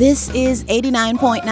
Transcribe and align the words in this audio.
This 0.00 0.30
is 0.30 0.64
89.9 0.64 1.42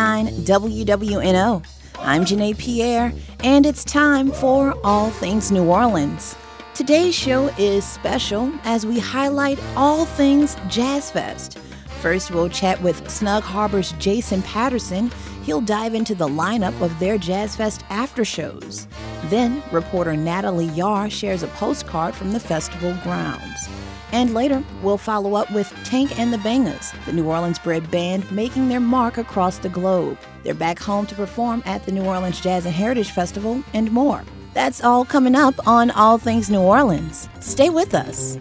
WWNO. 0.47 1.67
I'm 1.99 2.25
Janae 2.25 2.57
Pierre, 2.57 3.13
and 3.45 3.67
it's 3.67 3.85
time 3.85 4.33
for 4.33 4.75
All 4.83 5.11
Things 5.11 5.53
New 5.53 5.65
Orleans. 5.65 6.35
Today's 6.73 7.15
show 7.15 7.49
is 7.59 7.85
special 7.85 8.51
as 8.65 8.87
we 8.87 8.99
highlight 8.99 9.63
all 9.77 10.07
things 10.07 10.57
Jazz 10.71 11.11
Fest. 11.11 11.59
First, 12.01 12.31
we'll 12.31 12.49
chat 12.49 12.81
with 12.81 13.11
Snug 13.11 13.43
Harbor's 13.43 13.93
Jason 13.99 14.41
Patterson. 14.41 15.13
He'll 15.43 15.61
dive 15.61 15.95
into 15.95 16.15
the 16.15 16.29
lineup 16.29 16.81
of 16.81 16.99
their 16.99 17.19
Jazz 17.19 17.57
Fest 17.57 17.85
after 17.91 18.25
shows. 18.25 18.87
Then, 19.25 19.63
reporter 19.73 20.17
Natalie 20.17 20.67
Yahr 20.67 21.09
shares 21.09 21.43
a 21.43 21.49
postcard 21.49 22.15
from 22.15 22.33
the 22.33 22.41
festival 22.41 22.97
grounds. 23.03 23.69
And 24.13 24.33
later, 24.35 24.63
we'll 24.83 24.99
follow 24.99 25.35
up 25.35 25.51
with 25.53 25.73
Tank 25.85 26.19
and 26.19 26.33
the 26.33 26.39
Bangas, 26.39 26.93
the 27.05 27.13
New 27.13 27.27
Orleans 27.27 27.59
bred 27.59 27.91
band 27.91 28.31
making 28.33 28.69
their 28.69 28.81
mark 28.81 29.19
across 29.19 29.59
the 29.59 29.69
globe. 29.69 30.19
They're 30.43 30.55
back 30.55 30.79
home 30.79 31.07
to 31.07 31.15
perform 31.15 31.63
at 31.67 31.85
the 31.85 31.93
New 31.93 32.05
Orleans 32.05 32.41
Jazz 32.41 32.65
and 32.65 32.75
Heritage 32.75 33.11
Festival 33.11 33.63
and 33.75 33.91
more. 33.93 34.23
That's 34.55 34.83
all 34.83 35.05
coming 35.05 35.35
up 35.35 35.55
on 35.67 35.91
All 35.91 36.19
Things 36.19 36.49
New 36.51 36.61
Orleans. 36.61 37.29
Stay 37.41 37.69
with 37.69 37.95
us. 37.95 38.39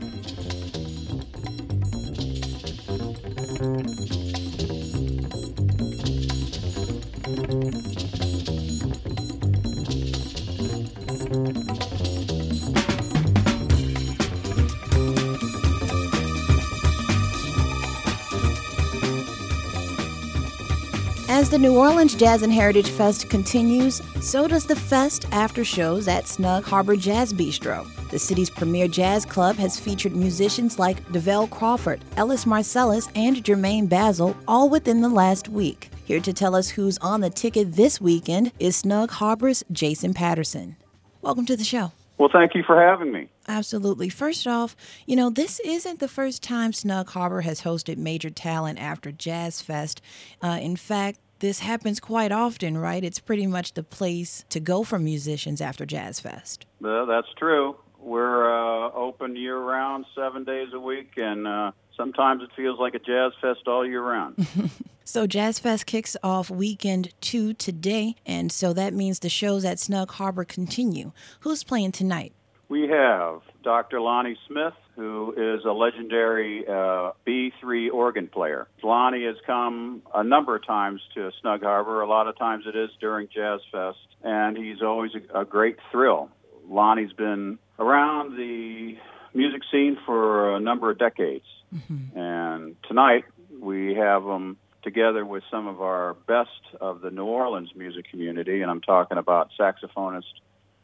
As 21.48 21.52
the 21.52 21.58
New 21.58 21.78
Orleans 21.78 22.14
Jazz 22.14 22.42
and 22.42 22.52
Heritage 22.52 22.90
Fest 22.90 23.30
continues, 23.30 24.02
so 24.20 24.50
does 24.50 24.66
the 24.66 24.76
fest 24.76 25.26
after 25.32 25.64
shows 25.64 26.10
at 26.10 26.28
Snug 26.28 26.66
Harbor 26.66 26.98
Jazz 26.98 27.32
Bistro. 27.32 27.88
The 28.10 28.20
city's 28.20 28.50
premier 28.50 28.90
jazz 28.90 29.24
club 29.24 29.56
has 29.56 29.80
featured 29.80 30.14
musicians 30.14 30.78
like 30.78 31.02
Davell 31.06 31.50
Crawford, 31.50 32.04
Ellis 32.18 32.44
Marsalis, 32.44 33.10
and 33.16 33.42
Germaine 33.46 33.88
Bazzle 33.88 34.36
all 34.46 34.68
within 34.68 35.00
the 35.00 35.08
last 35.08 35.48
week. 35.48 35.90
Here 36.04 36.20
to 36.20 36.34
tell 36.34 36.54
us 36.54 36.68
who's 36.68 36.98
on 36.98 37.22
the 37.22 37.30
ticket 37.30 37.72
this 37.72 38.02
weekend 38.02 38.52
is 38.60 38.76
Snug 38.76 39.10
Harbor's 39.12 39.64
Jason 39.72 40.14
Patterson. 40.14 40.76
Welcome 41.22 41.46
to 41.46 41.56
the 41.56 41.64
show. 41.64 41.94
Well, 42.18 42.30
thank 42.30 42.56
you 42.56 42.64
for 42.64 42.82
having 42.82 43.14
me. 43.14 43.30
Absolutely. 43.48 44.10
First 44.10 44.48
off, 44.48 44.76
you 45.06 45.16
know, 45.16 45.30
this 45.30 45.62
isn't 45.62 46.00
the 46.00 46.08
first 46.10 46.44
time 46.44 46.74
Snug 46.74 47.10
Harbor 47.10 47.42
has 47.42 47.62
hosted 47.62 47.96
major 47.96 48.30
talent 48.30 48.80
after 48.80 49.14
Jazz 49.14 49.62
Fest. 49.62 50.02
Uh, 50.42 50.60
in 50.60 50.76
fact, 50.76 51.20
this 51.40 51.60
happens 51.60 52.00
quite 52.00 52.32
often, 52.32 52.78
right? 52.78 53.04
It's 53.04 53.20
pretty 53.20 53.48
much 53.48 53.74
the 53.74 53.84
place 53.84 54.46
to 54.50 54.60
go 54.60 54.84
for 54.84 55.00
musicians 55.00 55.62
after 55.62 55.86
Jazz 55.86 56.20
Fest. 56.20 56.66
Uh, 56.84 57.06
that's 57.06 57.28
true. 57.38 57.76
We're 58.00 58.52
uh, 58.52 58.92
open 58.94 59.36
year 59.36 59.58
round, 59.58 60.06
seven 60.16 60.44
days 60.44 60.70
a 60.74 60.80
week, 60.80 61.14
and 61.18 61.48
uh, 61.48 61.72
sometimes 61.96 62.44
it 62.44 62.50
feels 62.56 62.80
like 62.80 62.94
a 62.94 63.00
jazz 63.00 63.34
fest 63.42 63.68
all 63.68 63.86
year 63.86 64.02
round. 64.02 64.48
so, 65.04 65.28
Jazz 65.28 65.60
Fest 65.60 65.86
kicks 65.86 66.16
off 66.24 66.50
weekend 66.50 67.14
two 67.22 67.54
today, 67.54 68.16
and 68.26 68.52
so 68.52 68.72
that 68.74 68.94
means 68.94 69.20
the 69.20 69.30
shows 69.30 69.66
at 69.66 69.80
Snug 69.80 70.12
Harbor 70.12 70.46
continue. 70.46 71.12
Who's 71.42 71.64
playing 71.64 71.92
tonight? 71.92 72.34
We 72.70 72.88
have 72.90 73.42
Dr. 73.68 74.00
Lonnie 74.00 74.38
Smith, 74.48 74.76
who 74.96 75.34
is 75.36 75.66
a 75.66 75.74
legendary 75.74 76.66
uh, 76.66 77.12
B3 77.28 77.92
organ 77.92 78.30
player. 78.30 78.66
Lonnie 78.82 79.26
has 79.26 79.36
come 79.46 80.04
a 80.16 80.24
number 80.24 80.56
of 80.56 80.66
times 80.66 81.02
to 81.16 81.32
Snug 81.42 81.64
Harbor. 81.64 82.00
A 82.00 82.08
lot 82.08 82.30
of 82.30 82.38
times 82.38 82.64
it 82.66 82.78
is 82.78 82.90
during 83.02 83.28
Jazz 83.28 83.60
Fest, 83.70 83.98
and 84.24 84.56
he's 84.56 84.82
always 84.82 85.12
a, 85.16 85.42
a 85.42 85.44
great 85.44 85.76
thrill. 85.92 86.30
Lonnie's 86.70 87.12
been 87.12 87.60
around 87.78 88.38
the 88.38 88.96
music 89.34 89.64
scene 89.70 89.98
for 90.06 90.56
a 90.56 90.62
number 90.62 90.90
of 90.90 90.98
decades, 90.98 91.46
mm-hmm. 91.76 92.18
and 92.18 92.78
tonight 92.88 93.26
we 93.60 93.96
have 93.96 94.24
him 94.24 94.56
together 94.82 95.26
with 95.26 95.44
some 95.52 95.68
of 95.68 95.82
our 95.82 96.14
best 96.26 96.62
of 96.80 97.02
the 97.02 97.12
New 97.12 97.26
Orleans 97.26 97.72
music 97.76 98.10
community, 98.10 98.62
and 98.62 98.72
I'm 98.72 98.80
talking 98.80 99.18
about 99.18 99.50
saxophonist 99.60 100.24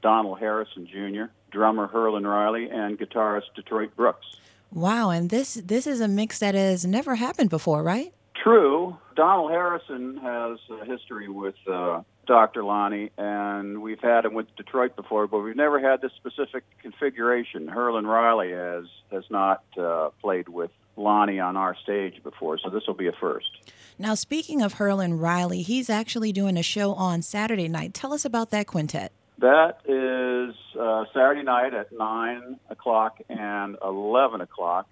Donald 0.03 0.37
Harrison 0.37 0.85
Jr., 0.85 1.31
drummer 1.49 1.87
Herlin 1.87 2.29
Riley, 2.29 2.69
and 2.69 2.99
guitarist 2.99 3.55
Detroit 3.55 3.95
Brooks. 3.95 4.27
Wow, 4.71 5.09
and 5.09 5.29
this 5.29 5.55
this 5.55 5.87
is 5.87 6.01
a 6.01 6.07
mix 6.07 6.39
that 6.39 6.53
has 6.53 6.85
never 6.85 7.15
happened 7.15 7.49
before, 7.49 7.81
right? 7.81 8.13
True. 8.35 8.97
Donald 9.15 9.51
Harrison 9.51 10.17
has 10.17 10.57
a 10.69 10.85
history 10.85 11.29
with 11.29 11.55
uh, 11.71 12.01
Dr. 12.25 12.63
Lonnie, 12.63 13.11
and 13.17 13.81
we've 13.81 14.01
had 14.01 14.25
him 14.25 14.33
with 14.33 14.53
Detroit 14.55 14.95
before, 14.95 15.27
but 15.27 15.39
we've 15.39 15.55
never 15.55 15.79
had 15.79 16.01
this 16.01 16.11
specific 16.17 16.63
configuration. 16.81 17.67
Herlin 17.67 18.05
Riley 18.05 18.51
has 18.51 18.85
has 19.11 19.23
not 19.29 19.63
uh, 19.77 20.09
played 20.21 20.49
with 20.49 20.71
Lonnie 20.97 21.39
on 21.39 21.55
our 21.55 21.75
stage 21.75 22.21
before, 22.23 22.57
so 22.57 22.69
this 22.69 22.83
will 22.87 22.93
be 22.95 23.07
a 23.07 23.13
first. 23.13 23.71
Now, 23.97 24.15
speaking 24.15 24.61
of 24.61 24.75
Herlin 24.75 25.19
Riley, 25.19 25.61
he's 25.61 25.89
actually 25.89 26.31
doing 26.31 26.57
a 26.57 26.63
show 26.63 26.93
on 26.93 27.21
Saturday 27.21 27.67
night. 27.67 27.93
Tell 27.93 28.11
us 28.11 28.25
about 28.25 28.49
that 28.49 28.67
quintet. 28.67 29.11
That 29.43 29.79
is 29.83 30.55
uh, 30.79 31.03
Saturday 31.13 31.43
night 31.43 31.73
at 31.73 31.91
9 31.91 32.59
o'clock 32.69 33.19
and 33.27 33.75
11 33.83 34.39
o'clock. 34.39 34.87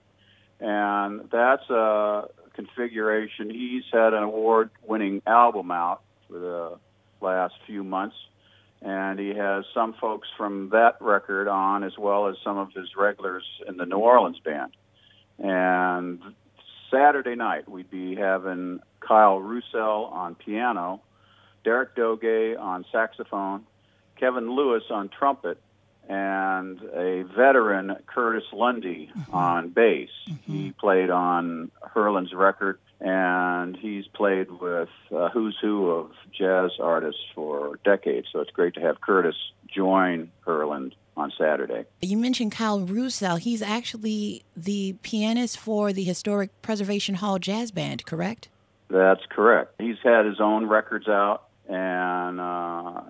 And 0.59 1.29
that's 1.31 1.69
a 1.69 2.27
configuration. 2.53 3.49
He's 3.49 3.85
had 3.93 4.13
an 4.13 4.23
award 4.23 4.71
winning 4.85 5.21
album 5.25 5.71
out 5.71 6.01
for 6.27 6.37
the 6.37 6.77
last 7.25 7.53
few 7.65 7.85
months. 7.85 8.17
And 8.81 9.17
he 9.17 9.29
has 9.29 9.63
some 9.73 9.93
folks 9.93 10.27
from 10.37 10.71
that 10.71 10.97
record 10.99 11.47
on, 11.47 11.85
as 11.85 11.97
well 11.97 12.27
as 12.27 12.35
some 12.43 12.57
of 12.57 12.73
his 12.73 12.89
regulars 12.97 13.45
in 13.69 13.77
the 13.77 13.85
New 13.85 13.99
Orleans 13.99 14.39
band. 14.43 14.73
And 15.39 16.19
Saturday 16.91 17.35
night, 17.35 17.69
we'd 17.69 17.89
be 17.89 18.15
having 18.15 18.81
Kyle 18.99 19.39
Roussel 19.39 20.09
on 20.11 20.35
piano, 20.35 20.99
Derek 21.63 21.95
Douget 21.95 22.59
on 22.59 22.83
saxophone, 22.91 23.65
Kevin 24.21 24.51
Lewis 24.51 24.83
on 24.91 25.09
trumpet, 25.09 25.57
and 26.07 26.79
a 26.93 27.23
veteran 27.23 27.97
Curtis 28.05 28.43
Lundy 28.53 29.09
mm-hmm. 29.17 29.33
on 29.33 29.69
bass. 29.69 30.09
Mm-hmm. 30.29 30.53
He 30.53 30.71
played 30.71 31.09
on 31.09 31.71
Herlin's 31.93 32.33
record, 32.33 32.79
and 32.99 33.75
he's 33.75 34.05
played 34.07 34.51
with 34.51 34.89
uh, 35.13 35.29
who's 35.29 35.57
who 35.59 35.89
of 35.89 36.11
jazz 36.31 36.71
artists 36.79 37.21
for 37.33 37.79
decades. 37.83 38.27
So 38.31 38.39
it's 38.41 38.51
great 38.51 38.75
to 38.75 38.81
have 38.81 39.01
Curtis 39.01 39.35
join 39.67 40.31
Herlin 40.45 40.93
on 41.17 41.33
Saturday. 41.35 41.85
You 42.01 42.17
mentioned 42.17 42.51
Kyle 42.51 42.79
Roussel. 42.79 43.37
He's 43.37 43.63
actually 43.63 44.43
the 44.55 44.95
pianist 45.01 45.57
for 45.57 45.91
the 45.91 46.03
Historic 46.03 46.49
Preservation 46.61 47.15
Hall 47.15 47.39
Jazz 47.39 47.71
Band, 47.71 48.05
correct? 48.05 48.49
That's 48.89 49.25
correct. 49.29 49.75
He's 49.79 49.97
had 50.03 50.25
his 50.25 50.39
own 50.39 50.67
records 50.67 51.07
out 51.07 51.47
and 51.71 52.39
uh, 52.41 53.01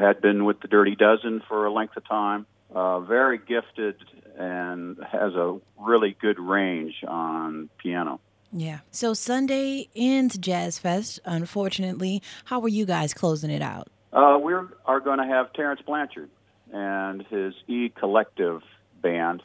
had 0.00 0.22
been 0.22 0.46
with 0.46 0.60
the 0.60 0.68
Dirty 0.68 0.96
Dozen 0.96 1.42
for 1.46 1.66
a 1.66 1.72
length 1.72 1.96
of 1.96 2.08
time. 2.08 2.46
Uh, 2.74 3.00
very 3.00 3.38
gifted 3.38 3.96
and 4.36 4.96
has 5.04 5.34
a 5.34 5.58
really 5.78 6.16
good 6.20 6.38
range 6.38 6.94
on 7.06 7.68
piano. 7.78 8.18
Yeah. 8.50 8.78
So 8.90 9.12
Sunday 9.12 9.88
ends 9.94 10.38
Jazz 10.38 10.78
Fest. 10.78 11.20
Unfortunately, 11.26 12.22
how 12.46 12.60
are 12.62 12.68
you 12.68 12.86
guys 12.86 13.12
closing 13.12 13.50
it 13.50 13.62
out? 13.62 13.88
Uh, 14.12 14.38
we 14.42 14.54
are 14.54 15.00
going 15.00 15.18
to 15.18 15.26
have 15.26 15.52
Terence 15.52 15.82
Blanchard 15.82 16.30
and 16.72 17.22
his 17.26 17.54
E 17.68 17.90
Collective 17.90 18.62
band. 19.02 19.42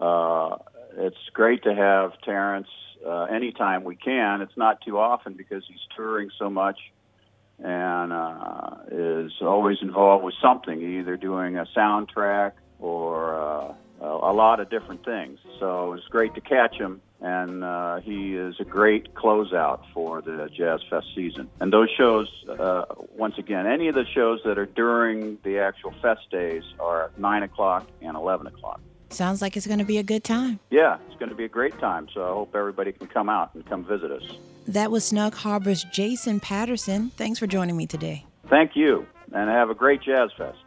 Uh, 0.00 0.56
it's 0.96 1.16
great 1.32 1.62
to 1.62 1.74
have 1.74 2.20
Terence 2.22 2.68
uh, 3.06 3.24
anytime 3.24 3.84
we 3.84 3.94
can. 3.94 4.40
It's 4.40 4.56
not 4.56 4.80
too 4.80 4.98
often 4.98 5.34
because 5.34 5.64
he's 5.68 5.86
touring 5.96 6.30
so 6.36 6.50
much 6.50 6.78
and 7.62 8.12
uh, 8.12 8.76
is 8.90 9.32
always 9.40 9.78
involved 9.80 10.24
with 10.24 10.34
something, 10.40 10.80
either 10.82 11.16
doing 11.16 11.56
a 11.56 11.66
soundtrack 11.76 12.52
or 12.78 13.34
uh, 13.38 13.74
a 14.00 14.32
lot 14.32 14.60
of 14.60 14.70
different 14.70 15.04
things. 15.04 15.38
So 15.58 15.92
it's 15.94 16.06
great 16.08 16.34
to 16.34 16.40
catch 16.40 16.76
him, 16.76 17.00
and 17.20 17.64
uh, 17.64 18.00
he 18.00 18.36
is 18.36 18.56
a 18.60 18.64
great 18.64 19.14
closeout 19.14 19.80
for 19.94 20.20
the 20.20 20.50
Jazz 20.54 20.80
Fest 20.90 21.06
season. 21.14 21.48
And 21.60 21.72
those 21.72 21.90
shows, 21.96 22.28
uh, 22.48 22.84
once 23.16 23.38
again, 23.38 23.66
any 23.66 23.88
of 23.88 23.94
the 23.94 24.04
shows 24.04 24.40
that 24.44 24.58
are 24.58 24.66
during 24.66 25.38
the 25.42 25.60
actual 25.60 25.94
fest 26.02 26.30
days 26.30 26.64
are 26.80 27.10
9 27.16 27.42
o'clock 27.44 27.86
and 28.02 28.16
11 28.16 28.46
o'clock. 28.48 28.80
Sounds 29.14 29.40
like 29.40 29.56
it's 29.56 29.66
going 29.66 29.78
to 29.78 29.84
be 29.84 29.98
a 29.98 30.02
good 30.02 30.24
time. 30.24 30.58
Yeah, 30.70 30.98
it's 31.08 31.18
going 31.18 31.28
to 31.28 31.36
be 31.36 31.44
a 31.44 31.48
great 31.48 31.78
time. 31.78 32.08
So 32.12 32.24
I 32.24 32.28
hope 32.28 32.54
everybody 32.54 32.90
can 32.92 33.06
come 33.06 33.28
out 33.28 33.54
and 33.54 33.64
come 33.64 33.84
visit 33.84 34.10
us. 34.10 34.24
That 34.66 34.90
was 34.90 35.04
Snug 35.04 35.34
Harbor's 35.34 35.84
Jason 35.84 36.40
Patterson. 36.40 37.10
Thanks 37.10 37.38
for 37.38 37.46
joining 37.46 37.76
me 37.76 37.86
today. 37.86 38.26
Thank 38.48 38.72
you, 38.74 39.06
and 39.32 39.48
have 39.48 39.70
a 39.70 39.74
great 39.74 40.02
Jazz 40.02 40.30
Fest. 40.36 40.58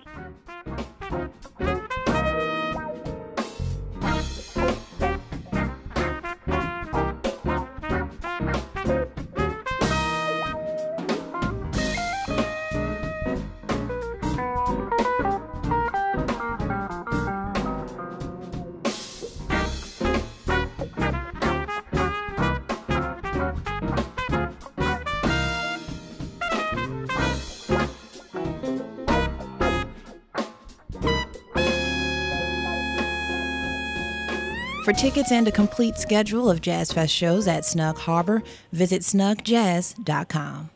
Tickets 34.98 35.32
and 35.32 35.48
a 35.48 35.52
complete 35.52 35.98
schedule 35.98 36.50
of 36.50 36.60
Jazz 36.60 36.92
Fest 36.92 37.14
shows 37.14 37.48
at 37.48 37.66
Snug 37.66 37.98
Harbor, 37.98 38.42
visit 38.74 39.04
snugjazz.com. 39.04 40.72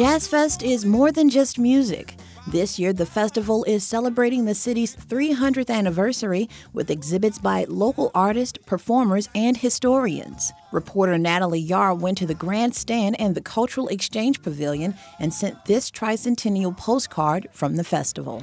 Jazz 0.00 0.26
Fest 0.26 0.62
is 0.62 0.86
more 0.86 1.12
than 1.12 1.28
just 1.28 1.58
music. 1.58 2.14
This 2.48 2.78
year, 2.78 2.90
the 2.90 3.04
festival 3.04 3.64
is 3.64 3.86
celebrating 3.86 4.46
the 4.46 4.54
city's 4.54 4.96
300th 4.96 5.68
anniversary 5.68 6.48
with 6.72 6.90
exhibits 6.90 7.38
by 7.38 7.66
local 7.68 8.10
artists, 8.14 8.56
performers, 8.64 9.28
and 9.34 9.58
historians. 9.58 10.54
Reporter 10.72 11.18
Natalie 11.18 11.60
Yahr 11.60 11.94
went 11.94 12.16
to 12.16 12.26
the 12.26 12.32
grandstand 12.32 13.20
and 13.20 13.34
the 13.34 13.42
Cultural 13.42 13.88
Exchange 13.88 14.40
Pavilion 14.40 14.94
and 15.18 15.34
sent 15.34 15.66
this 15.66 15.90
tricentennial 15.90 16.74
postcard 16.74 17.48
from 17.52 17.76
the 17.76 17.84
festival. 17.84 18.42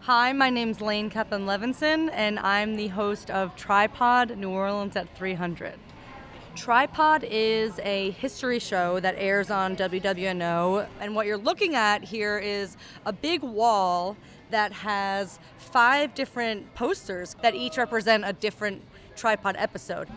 Hi, 0.00 0.34
my 0.34 0.50
name's 0.50 0.82
Laine 0.82 1.08
Kaplan-Levenson, 1.08 2.10
and 2.12 2.38
I'm 2.40 2.76
the 2.76 2.88
host 2.88 3.30
of 3.30 3.56
Tripod 3.56 4.36
New 4.36 4.50
Orleans 4.50 4.94
at 4.94 5.16
300. 5.16 5.72
Tripod 6.54 7.24
is 7.24 7.78
a 7.82 8.10
history 8.10 8.58
show 8.58 9.00
that 9.00 9.14
airs 9.16 9.50
on 9.50 9.74
WWNO, 9.74 10.86
and 11.00 11.14
what 11.14 11.26
you're 11.26 11.38
looking 11.38 11.74
at 11.74 12.04
here 12.04 12.38
is 12.38 12.76
a 13.06 13.12
big 13.12 13.42
wall 13.42 14.16
that 14.50 14.70
has 14.72 15.38
five 15.56 16.14
different 16.14 16.74
posters 16.74 17.36
that 17.40 17.54
each 17.54 17.78
represent 17.78 18.24
a 18.26 18.34
different 18.34 18.82
tripod 19.16 19.56
episode. 19.58 20.08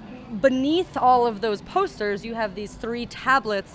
Beneath 0.42 0.98
all 0.98 1.26
of 1.26 1.40
those 1.40 1.62
posters, 1.62 2.26
you 2.26 2.36
have 2.36 2.54
these 2.54 2.74
three 2.74 3.06
tablets 3.06 3.74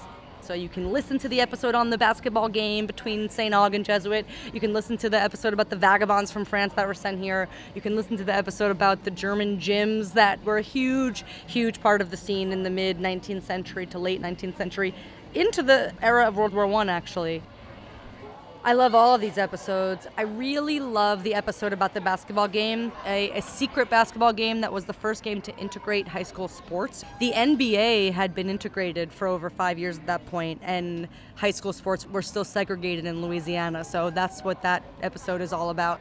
so 0.51 0.55
you 0.55 0.69
can 0.69 0.91
listen 0.91 1.17
to 1.17 1.29
the 1.29 1.41
episode 1.41 1.77
on 1.77 1.91
the 1.91 1.97
basketball 1.97 2.49
game 2.49 2.85
between 2.85 3.29
St. 3.29 3.55
Aug 3.55 3.73
and 3.73 3.85
Jesuit. 3.85 4.27
You 4.53 4.59
can 4.59 4.73
listen 4.73 4.97
to 4.97 5.09
the 5.09 5.17
episode 5.17 5.53
about 5.53 5.71
the 5.71 5.77
vagabonds 5.77 6.33
from 6.33 6.45
France 6.45 6.75
that 6.75 6.89
were 6.89 6.93
sent 6.93 7.21
here. 7.21 7.49
You 7.77 7.81
can 7.81 7.95
listen 7.95 8.17
to 8.17 8.25
the 8.25 8.35
episode 8.35 8.73
about 8.73 9.05
the 9.05 9.13
German 9.13 9.59
gyms 9.59 10.15
that 10.15 10.45
were 10.45 10.59
a 10.59 10.63
huge, 10.63 11.25
huge 11.47 11.81
part 11.81 12.01
of 12.01 12.11
the 12.11 12.17
scene 12.17 12.51
in 12.51 12.65
the 12.65 12.71
mid 12.71 12.99
19th 12.99 13.45
century 13.45 13.87
to 13.87 14.01
late 14.01 14.21
19th 14.21 14.57
century, 14.57 14.93
into 15.35 15.63
the 15.63 15.93
era 16.03 16.27
of 16.27 16.37
World 16.37 16.53
War 16.53 16.67
One, 16.67 16.89
actually. 16.89 17.45
I 18.63 18.75
love 18.75 18.95
all 18.95 19.15
of 19.15 19.23
these 19.23 19.39
episodes. 19.39 20.07
I 20.19 20.23
really 20.23 20.81
love 20.81 21.23
the 21.23 21.33
episode 21.33 21.73
about 21.73 21.95
the 21.95 22.01
basketball 22.03 22.47
game, 22.47 22.93
a, 23.07 23.31
a, 23.31 23.41
secret 23.41 23.89
basketball 23.89 24.35
game 24.35 24.61
that 24.61 24.71
was 24.71 24.85
the 24.85 24.93
first 24.93 25.23
game 25.23 25.41
to 25.43 25.57
integrate 25.57 26.07
high 26.07 26.25
school 26.25 26.47
sports. 26.47 27.03
The 27.21 27.33
NBA 27.33 28.13
had 28.13 28.35
been 28.35 28.51
integrated 28.51 29.13
for 29.13 29.27
over 29.27 29.49
five 29.49 29.79
years 29.79 29.97
at 29.97 30.07
that 30.09 30.27
point, 30.27 30.61
and 30.63 31.09
high 31.37 31.53
school 31.53 31.73
sports 31.73 32.07
were 32.07 32.21
still 32.21 32.45
segregated 32.45 33.07
in 33.07 33.23
Louisiana. 33.23 33.83
So 33.83 34.11
that's 34.11 34.43
what 34.45 34.61
that 34.61 34.85
episode 35.01 35.41
is 35.41 35.55
all 35.55 35.71
about. 35.71 35.99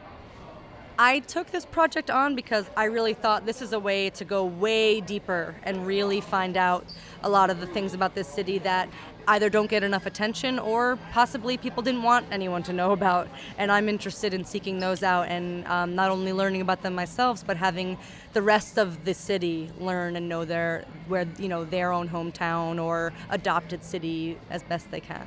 I 1.02 1.20
took 1.20 1.50
this 1.50 1.64
project 1.64 2.10
on 2.10 2.34
because 2.34 2.68
I 2.76 2.84
really 2.84 3.14
thought 3.14 3.46
this 3.46 3.62
is 3.62 3.72
a 3.72 3.80
way 3.80 4.10
to 4.10 4.22
go 4.22 4.44
way 4.44 5.00
deeper 5.00 5.54
and 5.62 5.86
really 5.86 6.20
find 6.20 6.58
out 6.58 6.84
a 7.22 7.28
lot 7.30 7.48
of 7.48 7.58
the 7.58 7.66
things 7.66 7.94
about 7.94 8.14
this 8.14 8.28
city 8.28 8.58
that 8.58 8.86
either 9.26 9.48
don't 9.48 9.70
get 9.70 9.82
enough 9.82 10.04
attention 10.04 10.58
or 10.58 10.98
possibly 11.10 11.56
people 11.56 11.82
didn't 11.82 12.02
want 12.02 12.26
anyone 12.30 12.62
to 12.64 12.74
know 12.74 12.92
about. 12.92 13.28
And 13.56 13.72
I'm 13.72 13.88
interested 13.88 14.34
in 14.34 14.44
seeking 14.44 14.78
those 14.78 15.02
out 15.02 15.28
and 15.28 15.66
um, 15.68 15.94
not 15.94 16.10
only 16.10 16.34
learning 16.34 16.60
about 16.60 16.82
them 16.82 16.94
myself, 16.96 17.46
but 17.46 17.56
having 17.56 17.96
the 18.34 18.42
rest 18.42 18.76
of 18.76 19.06
the 19.06 19.14
city 19.14 19.70
learn 19.78 20.16
and 20.16 20.28
know 20.28 20.44
their 20.44 20.84
where 21.08 21.26
you 21.38 21.48
know 21.48 21.64
their 21.64 21.92
own 21.92 22.10
hometown 22.10 22.78
or 22.78 23.14
adopted 23.30 23.82
city 23.82 24.36
as 24.50 24.62
best 24.64 24.90
they 24.90 25.00
can. 25.00 25.26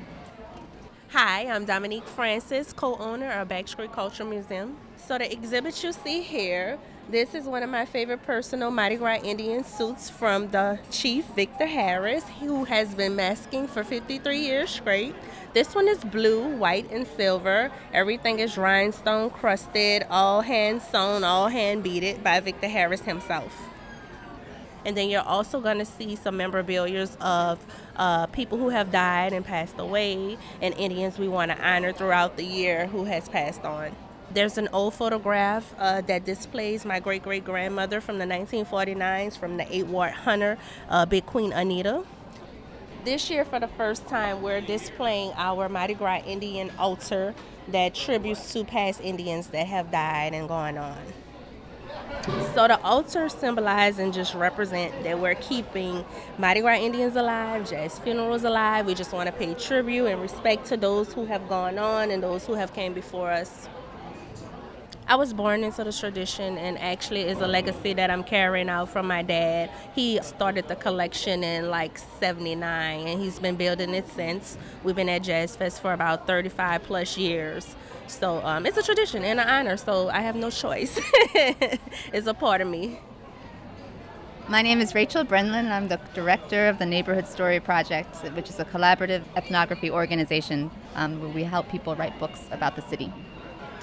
Hi, 1.16 1.46
I'm 1.46 1.64
Dominique 1.64 2.08
Francis, 2.08 2.72
co-owner 2.72 3.30
of 3.30 3.46
Backstreet 3.46 3.92
Cultural 3.92 4.28
Museum. 4.28 4.76
So 4.96 5.16
the 5.16 5.30
exhibit 5.32 5.80
you 5.84 5.92
see 5.92 6.22
here, 6.22 6.76
this 7.08 7.36
is 7.36 7.44
one 7.44 7.62
of 7.62 7.70
my 7.70 7.84
favorite 7.84 8.24
personal 8.24 8.72
Mardi 8.72 8.96
Gras 8.96 9.20
Indian 9.22 9.62
suits 9.62 10.10
from 10.10 10.50
the 10.50 10.80
chief 10.90 11.24
Victor 11.36 11.66
Harris, 11.66 12.24
who 12.40 12.64
has 12.64 12.96
been 12.96 13.14
masking 13.14 13.68
for 13.68 13.84
53 13.84 14.40
years 14.40 14.70
straight. 14.70 15.14
This 15.52 15.72
one 15.72 15.86
is 15.86 16.02
blue, 16.02 16.48
white, 16.56 16.90
and 16.90 17.06
silver. 17.06 17.70
Everything 17.92 18.40
is 18.40 18.58
rhinestone 18.58 19.30
crusted, 19.30 20.04
all 20.10 20.40
hand 20.40 20.82
sewn, 20.82 21.22
all 21.22 21.46
hand 21.46 21.84
beaded 21.84 22.24
by 22.24 22.40
Victor 22.40 22.66
Harris 22.66 23.02
himself. 23.02 23.68
And 24.84 24.96
then 24.96 25.08
you're 25.08 25.22
also 25.22 25.60
going 25.60 25.78
to 25.78 25.84
see 25.84 26.16
some 26.16 26.36
memorabilia 26.36 27.08
of 27.20 27.64
uh, 27.96 28.26
people 28.26 28.58
who 28.58 28.68
have 28.68 28.92
died 28.92 29.32
and 29.32 29.44
passed 29.44 29.78
away, 29.78 30.36
and 30.60 30.74
Indians 30.74 31.18
we 31.18 31.28
want 31.28 31.50
to 31.50 31.66
honor 31.66 31.92
throughout 31.92 32.36
the 32.36 32.44
year 32.44 32.86
who 32.86 33.04
has 33.04 33.28
passed 33.28 33.64
on. 33.64 33.94
There's 34.32 34.58
an 34.58 34.68
old 34.72 34.94
photograph 34.94 35.74
uh, 35.78 36.00
that 36.02 36.24
displays 36.24 36.84
my 36.84 36.98
great 36.98 37.22
great 37.22 37.44
grandmother 37.44 38.00
from 38.00 38.18
the 38.18 38.24
1949s 38.24 39.38
from 39.38 39.58
the 39.58 39.76
8 39.76 39.86
Ward 39.86 40.12
Hunter, 40.12 40.58
uh, 40.88 41.06
Big 41.06 41.24
Queen 41.24 41.52
Anita. 41.52 42.04
This 43.04 43.30
year, 43.30 43.44
for 43.44 43.60
the 43.60 43.68
first 43.68 44.08
time, 44.08 44.40
we're 44.40 44.62
displaying 44.62 45.32
our 45.36 45.68
Mardi 45.68 45.94
Gras 45.94 46.22
Indian 46.26 46.72
altar 46.78 47.34
that 47.68 47.94
tributes 47.94 48.52
to 48.54 48.64
past 48.64 49.00
Indians 49.02 49.48
that 49.48 49.66
have 49.66 49.92
died 49.92 50.32
and 50.32 50.48
gone 50.48 50.78
on. 50.78 50.96
So 52.24 52.66
the 52.68 52.80
altar 52.82 53.28
symbolize 53.28 53.98
and 53.98 54.10
just 54.10 54.34
represent 54.34 55.04
that 55.04 55.18
we're 55.18 55.34
keeping 55.34 56.06
Mardi 56.38 56.62
Gras 56.62 56.78
Indians 56.78 57.16
alive, 57.16 57.68
jazz 57.68 57.98
funerals 57.98 58.44
alive. 58.44 58.86
We 58.86 58.94
just 58.94 59.12
want 59.12 59.26
to 59.26 59.32
pay 59.32 59.52
tribute 59.52 60.06
and 60.06 60.22
respect 60.22 60.64
to 60.68 60.78
those 60.78 61.12
who 61.12 61.26
have 61.26 61.46
gone 61.50 61.76
on 61.78 62.10
and 62.10 62.22
those 62.22 62.46
who 62.46 62.54
have 62.54 62.72
came 62.72 62.94
before 62.94 63.30
us. 63.30 63.68
I 65.06 65.16
was 65.16 65.34
born 65.34 65.64
into 65.64 65.84
this 65.84 66.00
tradition 66.00 66.56
and 66.56 66.78
actually 66.78 67.22
is 67.22 67.38
a 67.42 67.46
legacy 67.46 67.92
that 67.92 68.10
I'm 68.10 68.24
carrying 68.24 68.70
out 68.70 68.88
from 68.88 69.06
my 69.06 69.20
dad. 69.20 69.70
He 69.94 70.18
started 70.22 70.66
the 70.66 70.76
collection 70.76 71.44
in 71.44 71.68
like 71.68 71.98
79 71.98 73.06
and 73.06 73.20
he's 73.20 73.38
been 73.38 73.56
building 73.56 73.90
it 73.94 74.08
since. 74.08 74.56
We've 74.82 74.96
been 74.96 75.10
at 75.10 75.22
Jazz 75.22 75.56
Fest 75.56 75.82
for 75.82 75.92
about 75.92 76.26
35 76.26 76.84
plus 76.84 77.18
years. 77.18 77.76
So 78.06 78.42
um, 78.46 78.64
it's 78.64 78.78
a 78.78 78.82
tradition 78.82 79.24
and 79.24 79.38
an 79.40 79.46
honor, 79.46 79.76
so 79.76 80.08
I 80.08 80.20
have 80.20 80.36
no 80.36 80.50
choice. 80.50 80.98
it's 81.34 82.26
a 82.26 82.34
part 82.34 82.62
of 82.62 82.68
me. 82.68 82.98
My 84.48 84.62
name 84.62 84.80
is 84.80 84.94
Rachel 84.94 85.24
Breunlin, 85.24 85.64
and 85.64 85.72
I'm 85.72 85.88
the 85.88 86.00
director 86.14 86.68
of 86.68 86.78
the 86.78 86.84
Neighborhood 86.86 87.26
Story 87.26 87.60
Project, 87.60 88.16
which 88.34 88.50
is 88.50 88.58
a 88.60 88.64
collaborative 88.64 89.22
ethnography 89.36 89.90
organization 89.90 90.70
um, 90.94 91.20
where 91.20 91.30
we 91.30 91.44
help 91.44 91.68
people 91.70 91.94
write 91.94 92.18
books 92.18 92.48
about 92.50 92.76
the 92.76 92.82
city. 92.82 93.10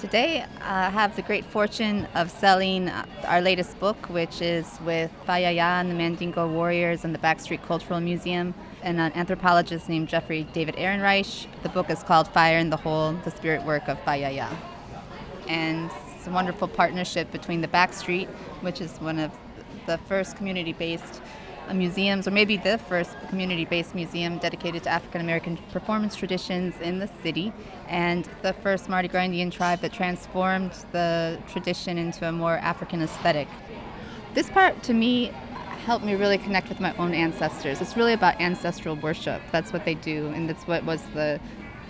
Today, 0.02 0.44
I 0.60 0.90
have 0.90 1.14
the 1.14 1.22
great 1.22 1.44
fortune 1.44 2.08
of 2.16 2.28
selling 2.28 2.88
uh, 2.88 3.06
our 3.24 3.40
latest 3.40 3.78
book, 3.78 4.08
which 4.08 4.42
is 4.42 4.66
with 4.84 5.12
Fi 5.26 5.48
Yi 5.48 5.52
Yi 5.52 5.60
and 5.60 5.88
the 5.88 5.94
Mandingo 5.94 6.48
Warriors 6.48 7.04
and 7.04 7.14
the 7.14 7.20
Backstreet 7.20 7.62
Cultural 7.62 8.00
Museum 8.00 8.52
and 8.82 8.98
an 9.00 9.12
anthropologist 9.12 9.88
named 9.88 10.08
Jeffrey 10.08 10.42
David 10.52 10.74
Ehrenreich. 10.74 11.46
The 11.62 11.68
book 11.68 11.88
is 11.88 12.02
called 12.02 12.26
Fire 12.26 12.58
in 12.58 12.68
the 12.68 12.78
Hole, 12.78 13.12
the 13.24 13.30
spirit 13.30 13.62
work 13.62 13.86
of 13.86 13.96
Fi 14.00 14.16
Yi 14.16 14.40
Yi. 14.40 14.48
And 15.46 15.88
it's 16.16 16.26
a 16.26 16.32
wonderful 16.32 16.66
partnership 16.66 17.30
between 17.30 17.60
the 17.60 17.68
Backstreet, 17.68 18.26
which 18.60 18.80
is 18.80 18.98
one 18.98 19.20
of 19.20 19.30
the 19.86 19.98
first 19.98 20.36
community-based 20.36 21.22
Uh, 21.72 21.74
museums, 21.74 22.28
or 22.28 22.30
maybe 22.30 22.58
the 22.58 22.76
first 22.76 23.16
community 23.30 23.64
based 23.64 23.94
museum 23.94 24.36
dedicated 24.38 24.82
to 24.82 24.90
African 24.90 25.22
American 25.22 25.56
performance 25.72 26.14
traditions 26.14 26.78
in 26.82 26.98
the 26.98 27.08
city, 27.22 27.50
and 27.88 28.28
the 28.42 28.52
first 28.52 28.90
Mardi 28.90 29.08
Gras 29.08 29.22
Indian 29.22 29.50
tribe 29.50 29.80
that 29.80 29.92
transformed 29.92 30.72
the 30.92 31.38
tradition 31.50 31.96
into 31.96 32.28
a 32.28 32.32
more 32.32 32.58
African 32.58 33.00
aesthetic. 33.00 33.48
This 34.34 34.50
part, 34.50 34.82
to 34.82 34.92
me, 34.92 35.32
helped 35.86 36.04
me 36.04 36.14
really 36.14 36.36
connect 36.36 36.68
with 36.68 36.78
my 36.78 36.94
own 36.96 37.14
ancestors. 37.14 37.80
It's 37.80 37.96
really 37.96 38.12
about 38.12 38.38
ancestral 38.38 38.96
worship. 38.96 39.40
That's 39.50 39.72
what 39.72 39.86
they 39.86 39.94
do, 39.94 40.26
and 40.26 40.50
that's 40.50 40.66
what 40.66 40.84
was 40.84 41.02
the 41.14 41.40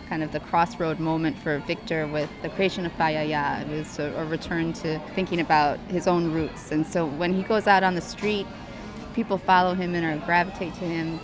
kind 0.09 0.23
of 0.23 0.31
the 0.31 0.41
crossroad 0.41 1.01
moment 1.01 1.37
for 1.39 1.59
Victor 1.61 2.07
with 2.07 2.31
the 2.43 2.51
creation 2.51 2.87
of 2.87 2.93
Fi 2.93 3.21
Yi 3.21 3.33
Yi. 3.33 3.62
It 3.62 3.79
was 3.79 3.99
a, 3.99 4.12
a 4.12 4.25
return 4.27 4.75
to 4.75 5.01
thinking 5.17 5.41
about 5.41 5.79
his 5.89 6.07
own 6.07 6.33
roots. 6.33 6.71
And 6.71 6.87
so 6.87 7.07
when 7.07 7.33
he 7.33 7.43
goes 7.43 7.67
out 7.67 7.83
on 7.83 7.97
the 7.97 8.01
street 8.01 8.47
people 9.12 9.38
follow 9.38 9.75
him 9.75 9.95
and 9.95 10.04
or 10.04 10.25
gravitate 10.25 10.75
to 10.75 10.85
him, 10.85 11.21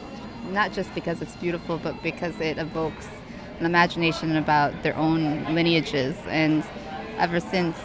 not 0.50 0.72
just 0.72 0.94
because 0.94 1.20
it's 1.22 1.36
beautiful, 1.36 1.78
but 1.78 2.02
because 2.02 2.38
it 2.40 2.58
evokes 2.58 3.08
an 3.58 3.66
imagination 3.66 4.36
about 4.36 4.82
their 4.82 4.96
own 4.96 5.44
lineages. 5.54 6.16
And 6.28 6.64
ever 7.18 7.40
since 7.40 7.76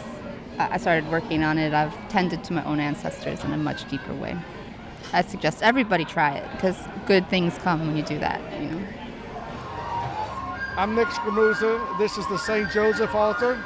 I 0.58 0.78
started 0.78 1.10
working 1.10 1.42
on 1.42 1.58
it, 1.58 1.72
I've 1.72 1.94
tended 2.08 2.44
to 2.44 2.52
my 2.52 2.64
own 2.64 2.80
ancestors 2.80 3.42
in 3.44 3.52
a 3.52 3.56
much 3.56 3.88
deeper 3.90 4.14
way. 4.14 4.36
I 5.12 5.22
suggest 5.22 5.62
everybody 5.62 6.04
try 6.04 6.36
it 6.36 6.50
because 6.52 6.76
good 7.06 7.28
things 7.28 7.56
come 7.58 7.80
when 7.86 7.96
you 7.96 8.02
do 8.02 8.18
that. 8.18 8.40
You 8.60 8.70
know. 8.70 8.86
I'm 10.76 10.94
Nick 10.94 11.08
Scramuzza. 11.08 11.98
This 11.98 12.18
is 12.18 12.26
the 12.28 12.38
St. 12.38 12.70
Joseph 12.70 13.14
altar. 13.14 13.62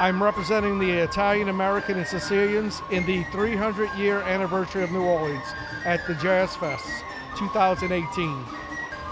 I'm 0.00 0.22
representing 0.22 0.78
the 0.78 0.90
Italian 0.90 1.50
American 1.50 1.98
and 1.98 2.06
Sicilians 2.06 2.80
in 2.90 3.04
the 3.04 3.22
300 3.24 3.92
year 3.98 4.22
anniversary 4.22 4.82
of 4.82 4.90
New 4.92 5.02
Orleans 5.02 5.44
at 5.84 6.06
the 6.06 6.14
Jazz 6.14 6.56
Fest 6.56 7.04
2018. 7.36 8.42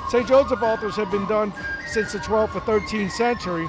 St. 0.08 0.26
Joseph 0.26 0.62
altars 0.62 0.96
have 0.96 1.10
been 1.10 1.26
done 1.26 1.52
since 1.86 2.12
the 2.12 2.18
12th 2.20 2.56
or 2.56 2.60
13th 2.62 3.10
century, 3.10 3.68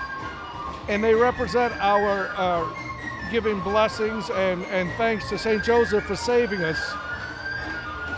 and 0.88 1.04
they 1.04 1.14
represent 1.14 1.74
our 1.82 2.32
uh, 2.38 2.66
giving 3.30 3.60
blessings 3.60 4.30
and, 4.30 4.64
and 4.68 4.90
thanks 4.94 5.28
to 5.28 5.38
St. 5.38 5.62
Joseph 5.62 6.06
for 6.06 6.16
saving 6.16 6.64
us. 6.64 6.94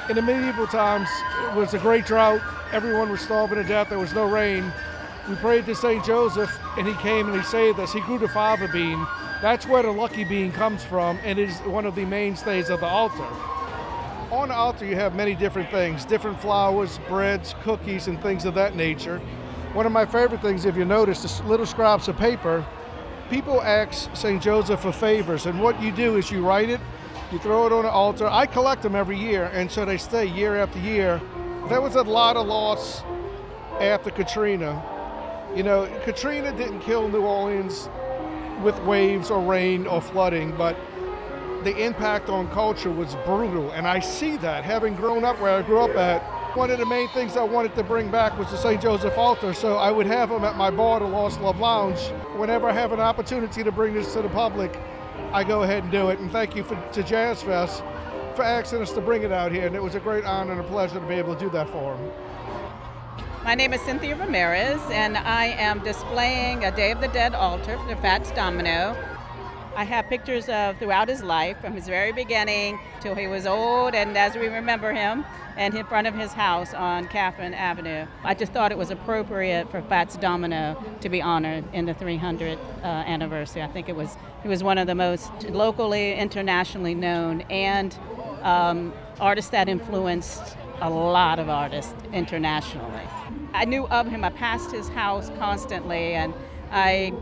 In 0.10 0.15
the 0.15 0.22
medieval 0.22 0.67
times, 0.67 1.10
it 1.48 1.55
was 1.55 1.74
a 1.74 1.79
great 1.79 2.05
drought. 2.05 2.39
Everyone 2.72 3.10
was 3.10 3.22
starving 3.22 3.58
to 3.58 3.63
death. 3.63 3.89
There 3.89 3.98
was 3.98 4.13
no 4.13 4.29
rain. 4.29 4.72
We 5.31 5.38
prayed 5.38 5.65
to 5.67 5.75
St. 5.75 6.03
Joseph, 6.03 6.51
and 6.77 6.85
he 6.85 6.93
came 6.95 7.29
and 7.29 7.38
he 7.38 7.43
saved 7.47 7.79
us. 7.79 7.93
He 7.93 8.01
grew 8.01 8.17
the 8.17 8.27
fava 8.27 8.67
bean. 8.67 9.07
That's 9.41 9.65
where 9.65 9.81
the 9.81 9.91
lucky 9.91 10.25
bean 10.25 10.51
comes 10.51 10.83
from, 10.83 11.19
and 11.23 11.39
is 11.39 11.57
one 11.59 11.85
of 11.85 11.95
the 11.95 12.03
mainstays 12.03 12.69
of 12.69 12.81
the 12.81 12.85
altar. 12.85 13.23
On 14.29 14.50
the 14.50 14.53
altar, 14.53 14.85
you 14.85 14.95
have 14.95 15.15
many 15.15 15.33
different 15.33 15.71
things 15.71 16.03
different 16.03 16.41
flowers, 16.41 17.00
breads, 17.07 17.55
cookies, 17.63 18.07
and 18.07 18.21
things 18.21 18.43
of 18.43 18.53
that 18.55 18.75
nature. 18.75 19.19
One 19.71 19.85
of 19.85 19.93
my 19.93 20.05
favorite 20.05 20.41
things, 20.41 20.65
if 20.65 20.75
you 20.75 20.83
notice, 20.83 21.23
is 21.23 21.39
little 21.43 21.65
scraps 21.65 22.09
of 22.09 22.17
paper 22.17 22.65
people 23.29 23.61
ask 23.61 24.13
St. 24.13 24.43
Joseph 24.43 24.81
for 24.81 24.91
favors, 24.91 25.45
and 25.45 25.61
what 25.61 25.81
you 25.81 25.93
do 25.93 26.17
is 26.17 26.29
you 26.29 26.45
write 26.45 26.69
it, 26.69 26.81
you 27.31 27.39
throw 27.39 27.65
it 27.65 27.71
on 27.71 27.83
the 27.83 27.89
altar. 27.89 28.27
I 28.27 28.45
collect 28.45 28.83
them 28.83 28.93
every 28.93 29.17
year, 29.17 29.50
and 29.53 29.71
so 29.71 29.85
they 29.85 29.97
stay 29.97 30.25
year 30.25 30.57
after 30.57 30.79
year. 30.79 31.21
There 31.69 31.79
was 31.79 31.95
a 31.95 32.01
lot 32.01 32.35
of 32.35 32.45
loss 32.45 33.01
after 33.79 34.11
Katrina. 34.11 34.83
You 35.55 35.63
know, 35.63 35.86
Katrina 36.03 36.55
didn't 36.55 36.79
kill 36.79 37.10
New 37.10 37.24
Orleans 37.24 37.89
with 38.63 38.79
waves 38.84 39.29
or 39.29 39.41
rain 39.41 39.86
or 39.86 40.01
flooding, 40.01 40.55
but 40.55 40.77
the 41.63 41.75
impact 41.77 42.29
on 42.29 42.50
culture 42.51 42.89
was 42.89 43.15
brutal. 43.25 43.72
And 43.72 43.86
I 43.86 44.00
see 44.00 44.38
that 44.38 44.63
having 44.63 44.96
grown 44.96 45.25
up 45.25 45.39
where 45.41 45.51
I 45.51 45.62
grew 45.62 45.79
up 45.79 45.96
at 45.98 46.22
one 46.55 46.72
of 46.72 46.79
the 46.79 46.86
main 46.86 47.08
things 47.10 47.36
I 47.36 47.43
wanted 47.43 47.75
to 47.75 47.84
bring 47.84 48.10
back 48.10 48.38
was 48.38 48.50
the 48.50 48.58
St. 48.58 48.81
Joseph 48.81 49.17
altar, 49.17 49.53
so 49.53 49.75
I 49.75 49.91
would 49.91 50.05
have 50.05 50.29
them 50.29 50.43
at 50.43 50.55
my 50.55 50.70
bar, 50.70 51.00
the 51.00 51.05
Lost 51.05 51.41
Love 51.41 51.60
Lounge. 51.60 52.00
Whenever 52.36 52.70
I 52.70 52.74
have 52.74 52.93
an 52.93 53.00
opportunity 53.00 53.63
to 53.63 53.72
bring 53.72 53.93
this 53.93 54.13
to 54.13 54.22
the 54.22 54.29
public, 54.29 54.77
I 55.34 55.43
go 55.43 55.63
ahead 55.63 55.84
and 55.84 55.91
do 55.91 56.10
it. 56.10 56.20
And 56.20 56.31
thank 56.31 56.55
you 56.55 56.63
for, 56.63 56.75
to 56.93 57.03
Jazz 57.03 57.41
Fest 57.41 57.84
for 58.36 58.43
asking 58.43 58.81
us 58.81 58.91
to 58.93 59.01
bring 59.01 59.24
it 59.24 59.31
out 59.31 59.51
here, 59.51 59.67
and 59.67 59.75
it 59.75 59.84
was 59.84 59.96
a 59.96 60.00
great 60.00 60.24
honor 60.24 60.53
and 60.53 60.62
a 60.62 60.63
pleasure 60.65 61.00
to 61.00 61.05
be 61.08 61.15
able 61.15 61.36
to 61.36 61.39
do 61.39 61.50
that 61.50 61.70
for 61.70 61.96
them. 61.96 62.12
My 63.43 63.55
name 63.55 63.74
is 63.74 63.81
Cynthia 63.81 64.15
Ramirez, 64.15 64.81
and 64.91 65.17
I 65.17 65.45
am 65.45 65.83
displaying 65.83 66.63
a 66.63 66.75
Day 66.75 66.91
of 66.91 67.01
the 67.01 67.07
Dead 67.07 67.33
altar 67.33 67.77
for 67.77 67.95
Fats 67.95 68.31
Domino 68.31 68.95
I 69.75 69.86
have 69.86 70.07
pictures 70.10 70.50
of 70.50 70.77
throughout 70.77 71.07
his 71.07 71.24
life, 71.24 71.60
from 71.62 71.74
his 71.74 71.88
very 71.88 72.12
beginning 72.12 72.77
till 73.00 73.15
he 73.15 73.27
was 73.27 73.48
old, 73.48 73.95
and 73.95 74.17
as 74.17 74.36
we 74.36 74.48
remember 74.48 74.91
him, 74.91 75.24
and 75.55 75.74
in 75.75 75.86
front 75.86 76.07
of 76.07 76.13
his 76.13 76.33
house 76.33 76.74
on 76.74 77.07
Caffin 77.07 77.53
Avenue. 77.53 78.05
I 78.24 78.33
just 78.33 78.51
thought 78.51 78.71
it 78.71 78.77
was 78.77 78.91
appropriate 78.91 79.71
for 79.71 79.81
Fats 79.81 80.17
Domino 80.17 80.81
to 81.00 81.10
be 81.10 81.21
honored 81.21 81.63
in 81.74 81.86
the 81.86 81.93
300th 81.93 82.57
uh, 82.83 82.86
anniversary. 82.86 83.62
I 83.62 83.67
think 83.67 83.88
it 83.88 83.95
was 83.95 84.17
he 84.43 84.50
was 84.50 84.63
one 84.63 84.77
of 84.77 84.88
the 84.88 84.95
most 84.95 85.31
locally, 85.50 86.15
internationally 86.15 86.95
known, 86.95 87.41
and 87.41 87.98
um, 88.41 88.93
artists 89.19 89.51
that 89.51 89.69
influenced 89.69 90.57
a 90.81 90.89
lot 90.89 91.39
of 91.39 91.47
artists 91.47 91.93
internationally. 92.11 93.07
I 93.53 93.65
knew 93.65 93.88
of 93.88 94.07
him. 94.07 94.23
I 94.23 94.31
passed 94.31 94.71
his 94.71 94.89
house 94.89 95.29
constantly, 95.38 96.13
and 96.13 96.33
I 96.71 97.13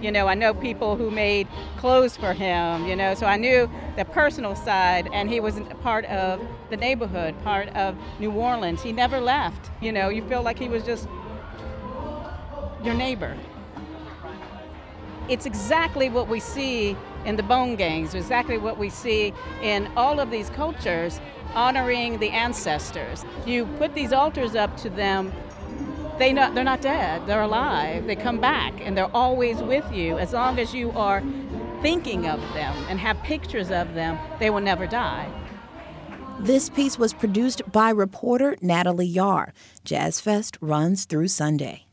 you 0.00 0.12
know, 0.12 0.28
I 0.28 0.34
know 0.34 0.54
people 0.54 0.96
who 0.96 1.10
made 1.10 1.48
clothes 1.76 2.16
for 2.16 2.32
him, 2.32 2.86
you 2.86 2.94
know, 2.94 3.14
so 3.14 3.26
I 3.26 3.36
knew 3.36 3.68
the 3.96 4.04
personal 4.04 4.54
side, 4.54 5.08
and 5.12 5.28
he 5.28 5.40
was 5.40 5.60
part 5.82 6.04
of 6.04 6.40
the 6.70 6.76
neighborhood, 6.76 7.34
part 7.42 7.68
of 7.70 7.96
New 8.20 8.30
Orleans. 8.30 8.82
He 8.82 8.92
never 8.92 9.20
left, 9.20 9.70
you 9.80 9.92
know, 9.92 10.08
you 10.08 10.22
feel 10.28 10.42
like 10.42 10.58
he 10.58 10.68
was 10.68 10.84
just 10.84 11.08
your 12.84 12.94
neighbor. 12.94 13.36
It's 15.28 15.46
exactly 15.46 16.08
what 16.08 16.28
we 16.28 16.40
see 16.40 16.96
in 17.24 17.36
the 17.36 17.42
bone 17.42 17.76
gangs, 17.76 18.14
exactly 18.14 18.58
what 18.58 18.78
we 18.78 18.88
see 18.90 19.32
in 19.62 19.90
all 19.96 20.20
of 20.20 20.30
these 20.30 20.50
cultures 20.50 21.20
honoring 21.54 22.18
the 22.18 22.30
ancestors. 22.30 23.24
You 23.46 23.66
put 23.78 23.94
these 23.94 24.12
altars 24.12 24.54
up 24.54 24.76
to 24.78 24.90
them 24.90 25.32
they 26.18 26.32
not, 26.32 26.54
they're 26.54 26.64
not 26.64 26.80
dead, 26.80 27.26
they're 27.26 27.42
alive. 27.42 28.06
They 28.06 28.16
come 28.16 28.40
back 28.40 28.74
and 28.80 28.96
they're 28.96 29.14
always 29.14 29.58
with 29.58 29.90
you. 29.92 30.18
As 30.18 30.32
long 30.32 30.58
as 30.58 30.74
you 30.74 30.90
are 30.92 31.22
thinking 31.80 32.26
of 32.26 32.40
them 32.54 32.74
and 32.88 32.98
have 32.98 33.22
pictures 33.22 33.70
of 33.70 33.94
them, 33.94 34.18
they 34.40 34.50
will 34.50 34.60
never 34.60 34.86
die. 34.86 35.30
This 36.40 36.68
piece 36.68 36.98
was 36.98 37.12
produced 37.12 37.62
by 37.70 37.90
reporter 37.90 38.56
Natalie 38.60 39.06
Yahr. 39.06 39.52
Jazz 39.84 40.20
Fest 40.20 40.58
runs 40.60 41.04
through 41.04 41.28
Sunday. 41.28 41.87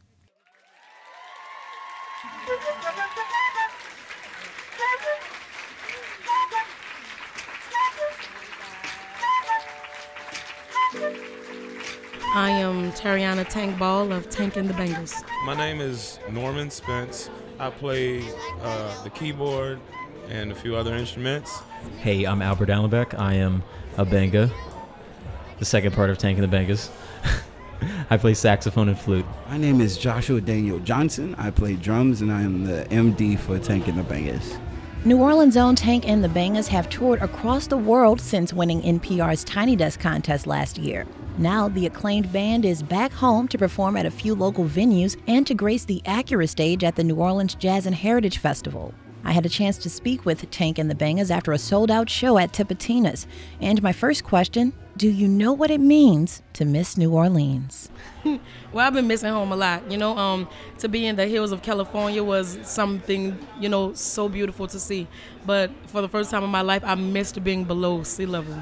I 12.36 12.50
am 12.50 12.92
Tarriona 12.92 13.48
Tank 13.48 13.80
Ball 13.80 14.12
of 14.12 14.30
Tank 14.30 14.58
and 14.58 14.70
the 14.70 14.74
Bangas. 14.74 15.24
My 15.46 15.56
name 15.56 15.80
is 15.80 16.20
Norman 16.30 16.70
Spence. 16.70 17.30
I 17.60 17.70
play 17.70 18.26
uh, 18.62 19.04
the 19.06 19.10
keyboard 19.10 19.80
and 20.28 20.52
a 20.52 20.56
few 20.56 20.76
other 20.76 20.94
instruments. 20.94 21.62
Hey, 22.02 22.26
I'm 22.26 22.42
Albert 22.42 22.68
Allenback. 22.68 23.18
I 23.18 23.36
am 23.36 23.64
a 23.98 24.04
banga, 24.04 24.52
the 25.60 25.64
second 25.64 25.94
part 25.94 26.10
of 26.10 26.18
Tank 26.18 26.38
and 26.38 26.52
the 26.52 26.54
Bangas. 26.54 26.90
I 28.10 28.18
play 28.18 28.34
saxophone 28.34 28.90
and 28.90 29.00
flute. 29.00 29.26
My 29.48 29.58
name 29.58 29.80
is 29.80 29.98
Joshua 29.98 30.42
Daniel 30.42 30.80
Johnson. 30.80 31.36
I 31.38 31.52
play 31.52 31.76
drums 31.76 32.20
and 32.20 32.34
I 32.34 32.42
am 32.42 32.66
the 32.66 32.86
MD 32.90 33.40
for 33.40 33.58
Tank 33.60 33.88
and 33.88 33.98
the 33.98 34.04
Bangas. 34.04 34.60
New 35.06 35.20
Orleans' 35.20 35.56
own 35.56 35.76
Tank 35.76 36.06
and 36.06 36.22
the 36.22 36.28
Bangas 36.28 36.68
have 36.68 36.90
toured 36.90 37.22
across 37.22 37.68
the 37.68 37.78
world 37.78 38.20
since 38.20 38.52
winning 38.52 38.82
NPR's 38.82 39.46
Tiny 39.46 39.78
Desk 39.78 40.02
contest 40.02 40.46
last 40.46 40.78
year. 40.78 41.06
Now, 41.38 41.68
the 41.68 41.86
acclaimed 41.86 42.32
band 42.32 42.64
is 42.64 42.82
back 42.82 43.12
home 43.12 43.50
to 43.50 43.58
perform 43.58 43.98
at 43.98 44.06
a 44.06 44.12
few 44.12 44.34
local 44.36 44.64
venues 44.64 45.18
and 45.28 45.46
to 45.48 45.54
grace 45.54 45.84
the 45.84 46.02
Acura 46.06 46.48
stage 46.48 46.82
at 46.82 46.96
the 46.96 47.04
New 47.04 47.16
Orleans 47.16 47.56
Jazz 47.56 47.86
and 47.86 47.94
Heritage 47.94 48.38
Festival. 48.38 48.94
I 49.26 49.34
had 49.34 49.46
a 49.46 49.50
chance 49.50 49.78
to 49.80 49.90
speak 49.90 50.24
with 50.24 50.50
Tank 50.50 50.78
and 50.78 50.90
the 50.90 50.96
Bangas 50.96 51.32
after 51.32 51.52
a 51.52 51.58
sold 51.58 51.92
out 51.92 52.10
show 52.10 52.38
at 52.38 52.54
Tipitina's. 52.54 53.28
And 53.60 53.84
my 53.84 53.92
first 53.92 54.24
question 54.24 54.72
do 54.98 55.10
you 55.10 55.28
know 55.28 55.52
what 55.52 55.72
it 55.72 55.82
means 55.82 56.42
to 56.54 56.64
miss 56.64 56.96
New 56.96 57.12
Orleans? 57.12 57.90
well, 58.24 58.40
I've 58.88 58.94
been 58.94 59.08
missing 59.08 59.30
home 59.30 59.52
a 59.52 59.56
lot. 59.58 59.92
You 59.92 59.98
know, 59.98 60.18
um, 60.18 60.48
to 60.78 60.88
be 60.88 61.06
in 61.06 61.18
the 61.18 61.28
hills 61.28 61.52
of 61.52 61.62
California 61.62 62.24
was 62.24 62.58
something, 62.64 63.38
you 63.60 63.68
know, 63.68 63.92
so 63.92 64.30
beautiful 64.30 64.68
to 64.68 64.80
see. 64.80 65.06
But 65.46 65.70
for 65.88 66.00
the 66.02 66.08
first 66.08 66.32
time 66.32 66.46
in 66.46 66.50
my 66.50 66.62
life, 66.62 66.82
I 66.86 66.96
missed 66.96 67.44
being 67.44 67.66
below 67.66 68.04
sea 68.04 68.26
level. 68.26 68.58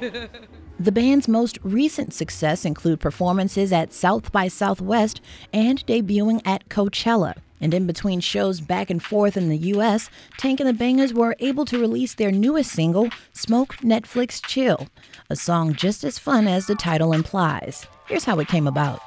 The 0.80 0.90
band's 0.90 1.28
most 1.28 1.58
recent 1.62 2.12
success 2.12 2.64
include 2.64 2.98
performances 2.98 3.72
at 3.72 3.92
South 3.92 4.32
by 4.32 4.48
Southwest 4.48 5.20
and 5.52 5.86
debuting 5.86 6.42
at 6.44 6.68
Coachella. 6.68 7.34
And 7.60 7.72
in 7.72 7.86
between 7.86 8.18
shows 8.18 8.60
back 8.60 8.90
and 8.90 9.00
forth 9.00 9.36
in 9.36 9.48
the 9.48 9.56
US, 9.56 10.10
Tank 10.36 10.58
and 10.58 10.68
the 10.68 10.84
Bangas 10.84 11.14
were 11.14 11.36
able 11.38 11.64
to 11.66 11.78
release 11.78 12.14
their 12.14 12.32
newest 12.32 12.72
single, 12.72 13.08
Smoke 13.32 13.76
Netflix 13.76 14.44
Chill, 14.44 14.88
a 15.30 15.36
song 15.36 15.74
just 15.74 16.02
as 16.02 16.18
fun 16.18 16.48
as 16.48 16.66
the 16.66 16.74
title 16.74 17.12
implies. 17.12 17.86
Here's 18.08 18.24
how 18.24 18.40
it 18.40 18.48
came 18.48 18.66
about. 18.66 19.00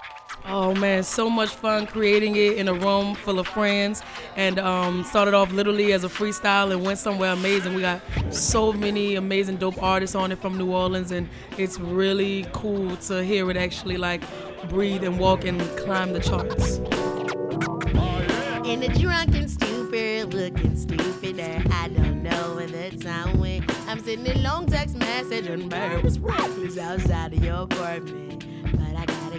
Oh 0.50 0.74
man, 0.74 1.04
so 1.04 1.30
much 1.30 1.50
fun 1.50 1.86
creating 1.88 2.38
it 2.38 2.54
in 2.54 2.70
a 2.70 2.74
room 2.74 3.16
full 3.16 3.38
of 3.38 3.48
friends, 3.50 4.02
and 4.38 4.58
um, 4.60 5.04
started 5.04 5.34
off 5.34 5.52
literally 5.52 5.92
as 5.92 6.06
a 6.06 6.08
freestyle 6.08 6.72
and 6.72 6.86
went 6.86 7.00
somewhere 7.00 7.34
amazing. 7.34 7.74
We 7.74 7.82
got 7.82 8.02
so 8.34 8.72
many 8.72 9.16
amazing 9.16 9.58
dope 9.58 9.84
artists 9.84 10.16
on 10.16 10.32
it 10.32 10.40
from 10.40 10.58
New 10.58 10.72
Orleans, 10.72 11.12
and 11.12 11.28
it's 11.58 11.80
really 11.80 12.46
cool 12.54 12.96
to 12.96 13.26
hear 13.26 13.52
it 13.52 13.58
actually 13.58 13.98
like 13.98 14.22
breathe 14.70 15.04
and 15.04 15.20
walk 15.20 15.44
and 15.44 15.60
climb 15.78 16.14
the 16.14 16.22
charts. 16.22 16.78
In 18.66 18.80
the 18.80 18.90
drunken 18.98 19.50
stupor, 19.50 20.26
looking 20.28 20.78
stupider, 20.78 21.62
I 21.72 21.90
don't 21.90 22.24
know 22.24 22.56
where 22.56 22.68
the 22.68 22.98
time 22.98 23.38
went. 23.38 23.70
I'm 23.90 24.00
sending 24.00 24.42
long 24.44 24.66
text 24.66 24.96
message 24.96 25.48
and 25.48 25.68
nervous 25.70 26.18
reckless 26.20 26.78
outside 26.78 27.34
of 27.34 27.44
your 27.44 27.64
apartment. 27.64 28.57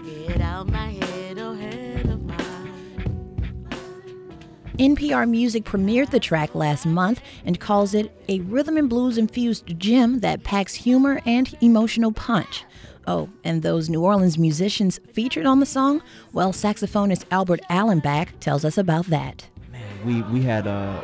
But 0.09 0.25
I 0.25 0.27
gotta 0.27 0.33
get 0.33 0.41
out 0.41 0.67
my 0.69 0.91
head, 0.93 1.39
oh 1.39 1.55
head 1.55 2.07
of 2.09 2.23
mine. 2.25 2.39
NPR 4.79 5.29
Music 5.29 5.65
premiered 5.65 6.11
the 6.11 6.21
track 6.21 6.55
last 6.55 6.87
month 6.87 7.21
and 7.45 7.59
calls 7.59 7.95
it 7.95 8.13
a 8.29 8.41
rhythm 8.41 8.77
and 8.77 8.89
blues 8.89 9.19
infused 9.19 9.79
gem 9.79 10.21
that 10.21 10.45
packs 10.45 10.75
humor 10.75 11.21
and 11.27 11.55
emotional 11.61 12.13
punch. 12.13 12.65
Oh, 13.07 13.29
and 13.43 13.63
those 13.63 13.89
New 13.89 14.03
Orleans 14.05 14.37
musicians 14.39 15.01
featured 15.13 15.47
on 15.47 15.61
the 15.61 15.67
song? 15.67 16.03
Well, 16.33 16.53
saxophonist 16.53 17.25
Albert 17.31 17.61
Allenback 17.71 18.39
tells 18.39 18.65
us 18.65 18.77
about 18.77 19.07
that. 19.07 19.49
we 20.05 20.23
we 20.23 20.43
had 20.43 20.67
uh, 20.67 21.03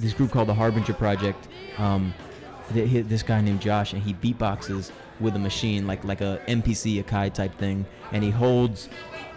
this 0.00 0.12
group 0.12 0.30
called 0.32 0.48
the 0.48 0.54
Harbinger 0.54 0.92
Project. 0.94 1.46
Um, 1.78 2.12
th- 2.12 2.14
he- 2.14 2.29
this 2.70 3.22
guy 3.22 3.40
named 3.40 3.60
Josh, 3.60 3.92
and 3.92 4.02
he 4.02 4.14
beatboxes 4.14 4.90
with 5.20 5.36
a 5.36 5.38
machine, 5.38 5.86
like 5.86 6.04
like 6.04 6.20
a 6.20 6.40
MPC 6.48 7.02
Akai 7.02 7.32
type 7.32 7.54
thing, 7.56 7.84
and 8.12 8.22
he 8.22 8.30
holds 8.30 8.88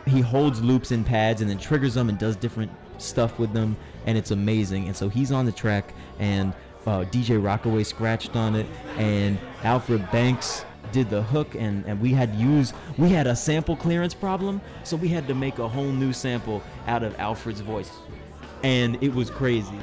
he 0.06 0.22
holds 0.22 0.62
loops 0.62 0.92
and 0.92 1.06
pads 1.06 1.42
and 1.42 1.50
then 1.50 1.58
triggers 1.58 1.94
them 1.94 2.10
and 2.10 2.18
does 2.18 2.36
different 2.36 2.72
stuff 2.98 3.40
with 3.40 3.54
them, 3.54 3.76
and 4.06 4.18
it's 4.18 4.32
amazing. 4.32 4.88
And 4.88 4.96
so 4.96 5.10
he's 5.10 5.32
on 5.32 5.46
the 5.46 5.52
track, 5.52 5.94
and 6.20 6.54
uh, 6.86 7.06
DJ 7.12 7.44
Rockaway 7.44 7.84
scratched 7.84 8.36
on 8.36 8.56
it, 8.56 8.68
and 8.98 9.38
Alfred 9.64 10.10
Banks 10.12 10.66
did 10.92 11.10
the 11.10 11.24
hook 11.24 11.56
and, 11.56 11.84
and 11.86 12.00
we 12.00 12.12
had 12.12 12.32
to 12.34 12.38
use 12.38 12.72
we 13.00 13.10
had 13.10 13.26
a 13.26 13.36
sample 13.36 13.76
clearance 13.76 14.14
problem 14.14 14.62
so 14.84 14.96
we 14.96 15.08
had 15.08 15.28
to 15.28 15.34
make 15.34 15.58
a 15.58 15.68
whole 15.68 15.92
new 15.92 16.14
sample 16.14 16.62
out 16.86 17.02
of 17.02 17.18
alfred's 17.20 17.62
voice 17.62 17.92
and 18.62 19.02
it 19.02 19.12
was 19.12 19.32
crazy 19.32 19.80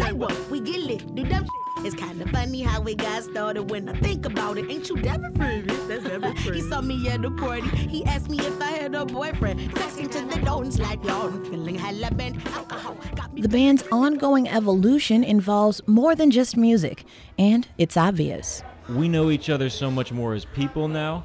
back, 0.00 0.14
we 0.14 0.26
we 0.50 0.60
get 0.60 0.80
lit, 0.80 1.14
do 1.14 1.22
dumb 1.24 1.44
shit. 1.44 1.86
It's 1.86 1.94
kinda 1.94 2.26
funny 2.28 2.60
how 2.62 2.80
we 2.82 2.94
got 2.94 3.22
started 3.22 3.70
when 3.70 3.88
I 3.88 3.94
think 4.00 4.26
about 4.26 4.58
it. 4.58 4.70
Ain't 4.70 4.88
you 4.88 4.96
never 4.96 5.30
free? 5.32 5.60
That's 5.88 6.04
never 6.04 6.32
he 6.56 6.60
saw 6.60 6.80
me 6.82 7.08
at 7.08 7.22
the 7.22 7.30
party. 7.30 7.68
He 7.94 8.04
asked 8.04 8.28
me 8.28 8.38
if 8.38 8.60
I 8.60 8.70
had 8.72 8.94
a 8.94 9.06
boyfriend. 9.06 9.60
Sexing 9.78 10.10
to 10.12 10.20
the 10.26 10.44
door 10.44 10.62
and 10.62 10.72
slide 10.74 11.06
on. 11.08 11.44
Feeling 11.50 11.76
hella 11.76 12.10
bent. 12.10 12.36
Alcohol 12.54 12.96
got 13.14 13.32
me. 13.32 13.40
The 13.40 13.48
band's 13.48 13.84
ongoing 13.90 14.46
evolution 14.48 15.24
involves 15.24 15.80
more 15.86 16.14
than 16.14 16.30
just 16.30 16.56
music, 16.56 17.04
and 17.38 17.66
it's 17.78 17.96
obvious. 17.96 18.62
we 18.88 19.08
know 19.08 19.30
each 19.30 19.48
other 19.48 19.70
so 19.70 19.90
much 19.90 20.10
more 20.12 20.34
as 20.34 20.44
people 20.44 20.88
now 20.88 21.24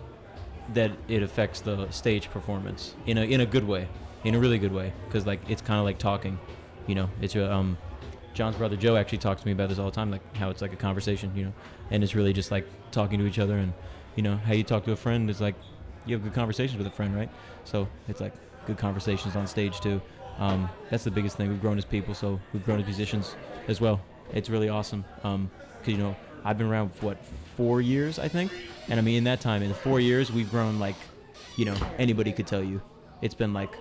that 0.74 0.92
it 1.08 1.22
affects 1.24 1.60
the 1.62 1.90
stage 1.92 2.30
performance 2.30 2.96
in 3.08 3.18
a 3.18 3.24
in 3.24 3.42
a 3.42 3.46
good 3.46 3.66
way, 3.68 3.88
in 4.24 4.36
a 4.36 4.40
really 4.40 4.60
good 4.60 4.72
way. 4.80 4.94
Because 5.08 5.26
like 5.26 5.42
it's 5.50 5.62
kind 5.62 5.80
of 5.80 5.86
like 5.86 5.98
talking, 5.98 6.40
you 6.88 6.96
know. 6.96 7.10
It's 7.22 7.36
a, 7.36 7.52
um, 7.52 7.78
John's 8.36 8.58
brother 8.58 8.76
Joe 8.76 8.98
actually 8.98 9.18
talks 9.20 9.42
to 9.42 9.48
me 9.48 9.54
about 9.54 9.70
this 9.70 9.80
all 9.80 9.86
the 9.86 9.96
time, 9.96 10.12
like 10.12 10.36
how 10.36 10.50
it's 10.50 10.62
like 10.62 10.74
a 10.74 10.76
conversation, 10.76 11.32
you 11.36 11.46
know, 11.46 11.54
and 11.90 12.04
it's 12.04 12.14
really 12.16 12.34
just 12.34 12.52
like 12.52 12.68
talking 12.92 13.18
to 13.18 13.26
each 13.26 13.40
other 13.40 13.58
and 13.58 13.74
you 14.16 14.24
know 14.24 14.36
how 14.36 14.54
you 14.54 14.64
talk 14.64 14.84
to 14.86 14.92
a 14.92 14.96
friend 14.96 15.30
is 15.30 15.40
like 15.42 15.56
you 16.06 16.16
have 16.16 16.24
good 16.24 16.34
conversations 16.34 16.78
with 16.78 16.86
a 16.86 16.92
friend, 16.92 17.16
right? 17.16 17.30
So 17.64 17.88
it's 18.10 18.20
like 18.22 18.34
good 18.68 18.78
conversations 18.78 19.36
on 19.38 19.48
stage 19.48 19.80
too. 19.80 20.02
Um, 20.38 20.70
that's 20.90 21.06
the 21.06 21.12
biggest 21.12 21.38
thing. 21.38 21.48
We've 21.50 21.62
grown 21.62 21.78
as 21.78 21.86
people, 21.86 22.14
so 22.14 22.40
we've 22.54 22.64
grown 22.66 22.80
as 22.80 22.86
musicians 22.86 23.36
as 23.70 23.80
well. 23.80 24.02
It's 24.34 24.50
really 24.50 24.68
awesome. 24.70 25.06
Um, 25.24 25.50
'cause, 25.80 25.88
you 25.94 25.98
know, 25.98 26.14
I've 26.44 26.58
been 26.58 26.68
around 26.68 26.94
for 26.94 27.08
what 27.08 27.18
four 27.56 27.82
years, 27.82 28.20
I 28.20 28.28
think, 28.28 28.52
and 28.90 29.00
I 29.00 29.02
mean 29.02 29.18
in 29.20 29.24
that 29.24 29.40
time, 29.40 29.64
in 29.64 29.70
the 29.70 29.76
four 29.76 30.00
years, 30.02 30.32
we've 30.32 30.52
grown 30.52 30.78
like, 30.78 30.96
you 31.56 31.64
know, 31.64 31.76
anybody 31.98 32.34
could 32.34 32.48
tell 32.48 32.64
you, 32.64 32.82
it's 33.22 33.34
been 33.34 33.54
like, 33.54 33.74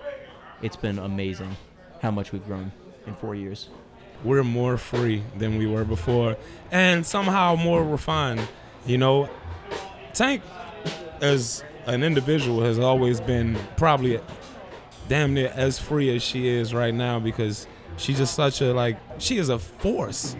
it's 0.61 0.77
been 0.77 0.97
amazing 0.97 1.57
how 2.01 2.11
much 2.11 2.31
we've 2.31 2.45
grown 2.45 2.71
in 3.05 3.15
four 3.15 3.35
years. 3.35 3.67
We're 4.23 4.43
more 4.43 4.77
free 4.77 5.23
than 5.37 5.57
we 5.57 5.67
were 5.67 5.83
before 5.85 6.35
and 6.71 7.05
somehow 7.05 7.55
more 7.55 7.83
refined 7.83 8.47
you 8.85 8.97
know? 8.97 9.29
Tank 10.13 10.41
as 11.21 11.63
an 11.85 12.03
individual 12.03 12.61
has 12.63 12.79
always 12.79 13.19
been 13.19 13.57
probably 13.77 14.19
damn 15.07 15.33
near 15.33 15.51
as 15.55 15.77
free 15.77 16.15
as 16.15 16.23
she 16.23 16.47
is 16.47 16.73
right 16.73 16.93
now 16.93 17.19
because 17.19 17.67
she's 17.97 18.17
just 18.17 18.33
such 18.33 18.61
a 18.61 18.73
like 18.73 18.97
she 19.17 19.37
is 19.37 19.49
a 19.49 19.59
force. 19.59 20.35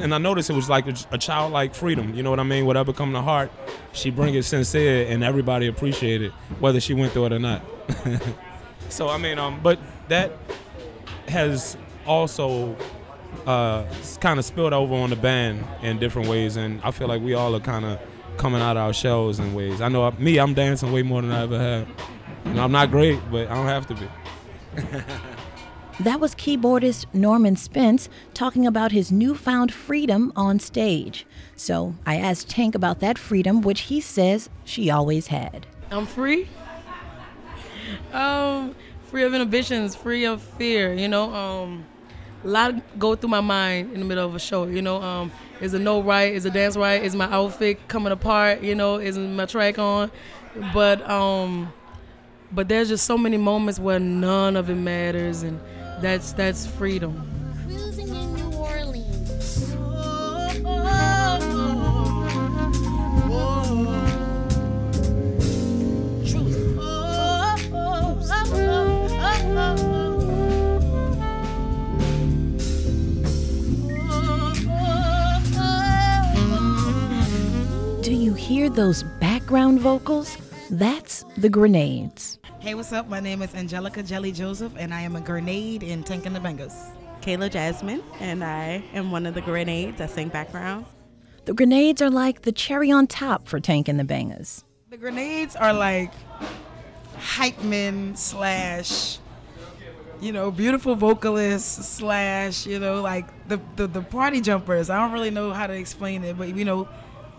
And 0.00 0.14
i 0.14 0.18
noticed 0.18 0.48
it 0.48 0.52
was 0.52 0.68
like 0.68 0.86
a, 1.10 1.18
childlike 1.18 1.74
freedom 1.74 2.14
you 2.14 2.22
know 2.22 2.30
what 2.30 2.38
i 2.38 2.44
mean? 2.44 2.66
Whatever 2.66 2.92
come 2.92 3.12
to 3.14 3.20
heart 3.20 3.50
she 3.92 4.10
bring 4.10 4.34
it 4.34 4.44
sincere 4.44 5.06
and 5.08 5.24
everybody 5.24 5.66
appreciate 5.66 6.22
it 6.22 6.30
whether 6.60 6.78
she 6.78 6.94
went 6.94 7.12
through 7.12 7.26
it 7.26 7.32
or 7.32 7.38
not. 7.38 7.62
So 8.90 9.08
i 9.08 9.18
mean 9.18 9.38
um 9.38 9.60
but 9.62 9.78
that 10.08 10.32
has 11.26 11.76
also 12.06 12.74
uh, 13.46 13.84
kind 14.20 14.38
of 14.38 14.44
spilled 14.44 14.72
over 14.72 14.94
on 14.94 15.10
the 15.10 15.16
band 15.16 15.64
in 15.82 15.98
different 15.98 16.28
ways, 16.28 16.56
and 16.56 16.80
I 16.82 16.90
feel 16.90 17.08
like 17.08 17.22
we 17.22 17.34
all 17.34 17.54
are 17.54 17.60
kind 17.60 17.84
of 17.84 18.00
coming 18.36 18.60
out 18.60 18.76
of 18.76 18.84
our 18.84 18.92
shells 18.92 19.38
in 19.38 19.54
ways. 19.54 19.80
I 19.80 19.88
know 19.88 20.04
uh, 20.04 20.12
me, 20.18 20.38
I'm 20.38 20.54
dancing 20.54 20.92
way 20.92 21.02
more 21.02 21.22
than 21.22 21.32
I 21.32 21.42
ever 21.42 21.58
have. 21.58 21.88
You 22.44 22.54
know, 22.54 22.64
I'm 22.64 22.72
not 22.72 22.90
great, 22.90 23.18
but 23.30 23.48
I 23.48 23.54
don't 23.54 23.66
have 23.66 23.86
to 23.88 23.94
be. 23.94 24.08
That 26.00 26.20
was 26.20 26.32
keyboardist 26.36 27.06
Norman 27.12 27.56
Spence 27.56 28.08
talking 28.32 28.68
about 28.68 28.92
his 28.92 29.10
newfound 29.10 29.74
freedom 29.74 30.32
on 30.36 30.60
stage. 30.60 31.26
So 31.56 31.96
I 32.06 32.18
asked 32.18 32.48
Tank 32.48 32.76
about 32.76 33.00
that 33.00 33.18
freedom, 33.18 33.62
which 33.62 33.80
he 33.82 34.00
says 34.00 34.48
she 34.64 34.90
always 34.90 35.26
had. 35.26 35.66
I'm 35.90 36.06
free. 36.06 36.48
Um, 38.12 38.76
free 39.06 39.24
of 39.24 39.34
inhibitions, 39.34 39.96
free 39.96 40.24
of 40.24 40.40
fear. 40.40 40.94
You 40.94 41.08
know, 41.08 41.34
um, 41.34 41.84
a 42.44 42.48
lot 42.48 42.98
go 42.98 43.14
through 43.14 43.30
my 43.30 43.40
mind 43.40 43.92
in 43.92 44.00
the 44.00 44.06
middle 44.06 44.26
of 44.26 44.34
a 44.34 44.38
show. 44.38 44.66
You 44.66 44.82
know, 44.82 45.02
um, 45.02 45.32
is 45.60 45.74
a 45.74 45.78
note 45.78 46.02
right? 46.02 46.32
Is 46.32 46.44
a 46.44 46.50
dance 46.50 46.76
right? 46.76 47.02
Is 47.02 47.14
my 47.14 47.30
outfit 47.32 47.88
coming 47.88 48.12
apart? 48.12 48.62
You 48.62 48.74
know, 48.74 48.96
is 48.96 49.18
my 49.18 49.46
track 49.46 49.78
on? 49.78 50.10
But 50.72 51.08
um, 51.08 51.72
but 52.52 52.68
there's 52.68 52.88
just 52.88 53.04
so 53.04 53.18
many 53.18 53.36
moments 53.36 53.78
where 53.78 53.98
none 53.98 54.56
of 54.56 54.70
it 54.70 54.74
matters, 54.74 55.42
and 55.42 55.60
that's 56.00 56.32
that's 56.32 56.66
freedom. 56.66 57.28
Cruising 57.66 58.08
in 58.08 58.34
New 58.34 58.56
Orleans. 58.56 59.74
Hear 78.48 78.70
those 78.70 79.02
background 79.20 79.78
vocals? 79.80 80.38
That's 80.70 81.22
the 81.36 81.50
grenades. 81.50 82.38
Hey, 82.60 82.74
what's 82.74 82.94
up? 82.94 83.06
My 83.06 83.20
name 83.20 83.42
is 83.42 83.54
Angelica 83.54 84.02
Jelly 84.02 84.32
Joseph, 84.32 84.72
and 84.78 84.94
I 84.94 85.02
am 85.02 85.16
a 85.16 85.20
grenade 85.20 85.82
in 85.82 86.02
Tank 86.02 86.24
and 86.24 86.34
the 86.34 86.40
Bangas. 86.40 86.96
Kayla 87.20 87.50
Jasmine, 87.50 88.02
and 88.20 88.42
I 88.42 88.82
am 88.94 89.10
one 89.10 89.26
of 89.26 89.34
the 89.34 89.42
grenades. 89.42 90.00
I 90.00 90.06
sing 90.06 90.30
background. 90.30 90.86
The 91.44 91.52
grenades 91.52 92.00
are 92.00 92.08
like 92.08 92.40
the 92.40 92.50
cherry 92.50 92.90
on 92.90 93.06
top 93.06 93.46
for 93.46 93.60
Tank 93.60 93.86
and 93.86 94.00
the 94.00 94.04
Bangas. 94.04 94.64
The 94.88 94.96
grenades 94.96 95.54
are 95.54 95.74
like 95.74 96.14
hype 97.18 97.62
men 97.62 98.16
slash, 98.16 99.18
you 100.22 100.32
know, 100.32 100.50
beautiful 100.50 100.94
vocalists 100.94 101.86
slash, 101.86 102.64
you 102.64 102.78
know, 102.78 103.02
like 103.02 103.26
the, 103.46 103.60
the 103.76 103.86
the 103.86 104.00
party 104.00 104.40
jumpers. 104.40 104.88
I 104.88 104.96
don't 104.96 105.12
really 105.12 105.30
know 105.30 105.52
how 105.52 105.66
to 105.66 105.74
explain 105.74 106.24
it, 106.24 106.38
but 106.38 106.56
you 106.56 106.64
know, 106.64 106.88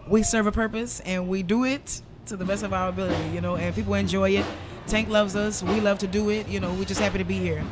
we 0.08 0.24
serve 0.24 0.48
a 0.48 0.52
purpose 0.52 1.00
and 1.02 1.28
we 1.28 1.44
do 1.44 1.66
it 1.66 2.02
to 2.28 2.38
the 2.38 2.46
best 2.46 2.64
of 2.64 2.74
our 2.74 2.90
ability, 2.90 3.30
you 3.30 3.42
know, 3.42 3.56
and 3.56 3.76
people 3.76 3.94
enjoy 3.94 4.32
it. 4.32 4.46
Tank 4.88 5.10
loves 5.10 5.36
us. 5.36 5.62
We 5.62 5.80
love 5.82 6.00
to 6.00 6.08
do 6.08 6.30
it. 6.30 6.48
You 6.48 6.60
know, 6.60 6.74
we're 6.74 6.86
just 6.86 7.02
happy 7.02 7.20
to 7.20 7.24
be 7.24 7.38
here. 7.38 7.64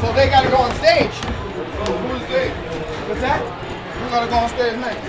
So 0.00 0.12
they 0.12 0.28
gotta 0.30 0.48
go 0.48 0.56
on 0.56 0.74
stage. 0.76 1.12
Who's 1.12 2.26
they? 2.28 2.48
What's 3.08 3.20
that? 3.20 3.42
Who's 3.98 4.10
gonna 4.10 4.30
go 4.30 4.36
on 4.36 4.48
stage 4.48 4.78
next? 4.78 5.06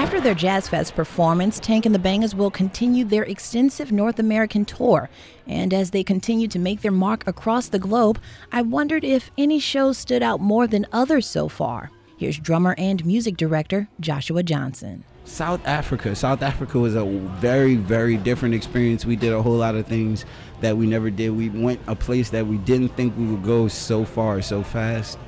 After 0.00 0.18
their 0.18 0.34
Jazz 0.34 0.66
Fest 0.66 0.94
performance, 0.94 1.60
Tank 1.60 1.84
and 1.84 1.94
the 1.94 1.98
Bangas 1.98 2.32
will 2.32 2.50
continue 2.50 3.04
their 3.04 3.24
extensive 3.24 3.92
North 3.92 4.18
American 4.18 4.64
tour. 4.64 5.10
And 5.46 5.74
as 5.74 5.90
they 5.90 6.02
continue 6.02 6.48
to 6.48 6.58
make 6.58 6.80
their 6.80 6.90
mark 6.90 7.26
across 7.26 7.68
the 7.68 7.78
globe, 7.78 8.18
I 8.50 8.62
wondered 8.62 9.04
if 9.04 9.30
any 9.36 9.58
shows 9.58 9.98
stood 9.98 10.22
out 10.22 10.40
more 10.40 10.66
than 10.66 10.86
others 10.90 11.26
so 11.26 11.48
far. 11.48 11.90
Here's 12.16 12.38
drummer 12.38 12.74
and 12.78 13.04
music 13.04 13.36
director 13.36 13.88
Joshua 14.00 14.42
Johnson. 14.42 15.04
South 15.26 15.60
Africa. 15.66 16.16
South 16.16 16.40
Africa 16.40 16.78
was 16.78 16.94
a 16.94 17.04
very, 17.04 17.74
very 17.74 18.16
different 18.16 18.54
experience. 18.54 19.04
We 19.04 19.16
did 19.16 19.34
a 19.34 19.42
whole 19.42 19.58
lot 19.58 19.74
of 19.74 19.86
things 19.86 20.24
that 20.62 20.78
we 20.78 20.86
never 20.86 21.10
did. 21.10 21.28
We 21.32 21.50
went 21.50 21.78
a 21.86 21.94
place 21.94 22.30
that 22.30 22.46
we 22.46 22.56
didn't 22.56 22.96
think 22.96 23.14
we 23.18 23.26
would 23.26 23.44
go 23.44 23.68
so 23.68 24.06
far, 24.06 24.40
so 24.40 24.62
fast. 24.62 25.18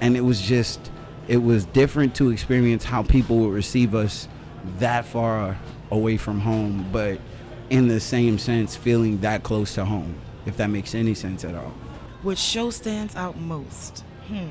And 0.00 0.16
it 0.16 0.20
was 0.20 0.40
just, 0.40 0.92
it 1.30 1.40
was 1.40 1.64
different 1.66 2.12
to 2.16 2.30
experience 2.30 2.82
how 2.82 3.04
people 3.04 3.38
would 3.38 3.52
receive 3.52 3.94
us 3.94 4.26
that 4.80 5.04
far 5.04 5.56
away 5.92 6.16
from 6.16 6.40
home. 6.40 6.84
But 6.90 7.20
in 7.70 7.86
the 7.86 8.00
same 8.00 8.36
sense 8.36 8.74
feeling 8.74 9.20
that 9.20 9.44
close 9.44 9.74
to 9.76 9.84
home, 9.84 10.16
if 10.44 10.56
that 10.56 10.70
makes 10.70 10.92
any 10.92 11.14
sense 11.14 11.44
at 11.44 11.54
all. 11.54 11.72
Which 12.24 12.40
show 12.40 12.70
stands 12.70 13.14
out 13.14 13.38
most? 13.38 14.00
Hmm. 14.26 14.48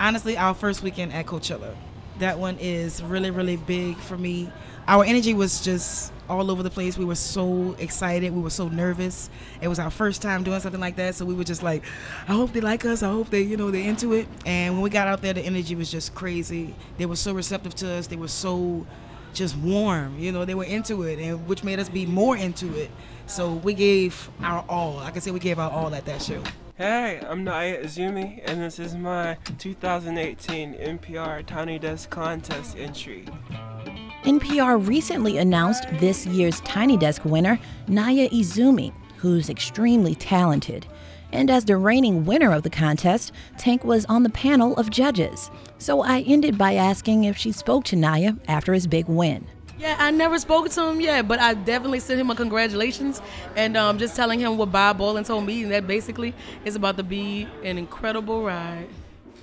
Honestly, 0.00 0.38
our 0.38 0.54
first 0.54 0.82
weekend 0.82 1.12
at 1.12 1.26
Coachella. 1.26 1.76
That 2.18 2.38
one 2.38 2.58
is 2.58 3.02
really, 3.02 3.30
really 3.30 3.56
big 3.56 3.96
for 3.96 4.18
me. 4.18 4.50
Our 4.88 5.04
energy 5.04 5.34
was 5.34 5.62
just 5.62 6.12
all 6.28 6.50
over 6.50 6.62
the 6.62 6.70
place. 6.70 6.98
We 6.98 7.04
were 7.04 7.14
so 7.14 7.76
excited. 7.78 8.32
We 8.32 8.40
were 8.40 8.50
so 8.50 8.68
nervous. 8.68 9.30
It 9.60 9.68
was 9.68 9.78
our 9.78 9.90
first 9.90 10.20
time 10.20 10.42
doing 10.42 10.60
something 10.60 10.80
like 10.80 10.96
that, 10.96 11.14
so 11.14 11.24
we 11.24 11.34
were 11.34 11.44
just 11.44 11.62
like, 11.62 11.84
I 12.26 12.32
hope 12.32 12.52
they 12.52 12.60
like 12.60 12.84
us. 12.84 13.02
I 13.02 13.10
hope 13.10 13.30
they, 13.30 13.42
you 13.42 13.56
know, 13.56 13.70
they're 13.70 13.88
into 13.88 14.14
it. 14.14 14.26
And 14.46 14.74
when 14.74 14.82
we 14.82 14.90
got 14.90 15.06
out 15.06 15.22
there, 15.22 15.32
the 15.32 15.42
energy 15.42 15.74
was 15.74 15.90
just 15.90 16.14
crazy. 16.14 16.74
They 16.96 17.06
were 17.06 17.16
so 17.16 17.32
receptive 17.32 17.74
to 17.76 17.90
us. 17.92 18.06
They 18.06 18.16
were 18.16 18.28
so 18.28 18.86
just 19.32 19.56
warm. 19.56 20.18
You 20.18 20.32
know, 20.32 20.44
they 20.44 20.54
were 20.54 20.64
into 20.64 21.02
it, 21.02 21.18
and 21.18 21.46
which 21.46 21.62
made 21.62 21.78
us 21.78 21.88
be 21.88 22.06
more 22.06 22.36
into 22.36 22.74
it. 22.76 22.90
So 23.26 23.52
we 23.52 23.74
gave 23.74 24.30
our 24.42 24.64
all. 24.68 24.98
I 24.98 25.10
can 25.10 25.20
say 25.20 25.30
we 25.30 25.40
gave 25.40 25.58
our 25.58 25.70
all 25.70 25.94
at 25.94 26.04
that 26.06 26.22
show. 26.22 26.42
Hey, 26.78 27.20
I'm 27.28 27.42
Naya 27.42 27.82
Izumi, 27.82 28.40
and 28.44 28.62
this 28.62 28.78
is 28.78 28.94
my 28.94 29.36
2018 29.58 30.74
NPR 30.74 31.44
Tiny 31.44 31.76
Desk 31.76 32.08
Contest 32.08 32.76
entry. 32.78 33.24
NPR 34.22 34.86
recently 34.86 35.38
announced 35.38 35.88
this 35.94 36.24
year's 36.24 36.60
Tiny 36.60 36.96
Desk 36.96 37.24
winner, 37.24 37.58
Naya 37.88 38.28
Izumi, 38.28 38.92
who's 39.16 39.50
extremely 39.50 40.14
talented. 40.14 40.86
And 41.32 41.50
as 41.50 41.64
the 41.64 41.76
reigning 41.76 42.24
winner 42.24 42.52
of 42.52 42.62
the 42.62 42.70
contest, 42.70 43.32
Tank 43.58 43.82
was 43.82 44.04
on 44.04 44.22
the 44.22 44.30
panel 44.30 44.76
of 44.76 44.88
judges. 44.88 45.50
So 45.78 46.02
I 46.02 46.20
ended 46.20 46.56
by 46.56 46.74
asking 46.74 47.24
if 47.24 47.36
she 47.36 47.50
spoke 47.50 47.86
to 47.86 47.96
Naya 47.96 48.34
after 48.46 48.72
his 48.72 48.86
big 48.86 49.08
win. 49.08 49.44
Yeah, 49.78 49.96
I 49.98 50.10
never 50.10 50.38
spoke 50.38 50.68
to 50.70 50.88
him 50.88 51.00
yet, 51.00 51.28
but 51.28 51.38
I 51.38 51.54
definitely 51.54 52.00
sent 52.00 52.20
him 52.20 52.30
a 52.30 52.34
congratulations 52.34 53.22
and 53.54 53.76
um, 53.76 53.98
just 53.98 54.16
telling 54.16 54.40
him 54.40 54.58
what 54.58 54.72
Bob 54.72 54.98
Boilen 54.98 55.24
told 55.24 55.46
me, 55.46 55.62
and 55.62 55.72
that 55.72 55.86
basically 55.86 56.34
is 56.64 56.74
about 56.74 56.96
to 56.96 57.04
be 57.04 57.46
an 57.62 57.78
incredible 57.78 58.42
ride. 58.42 58.88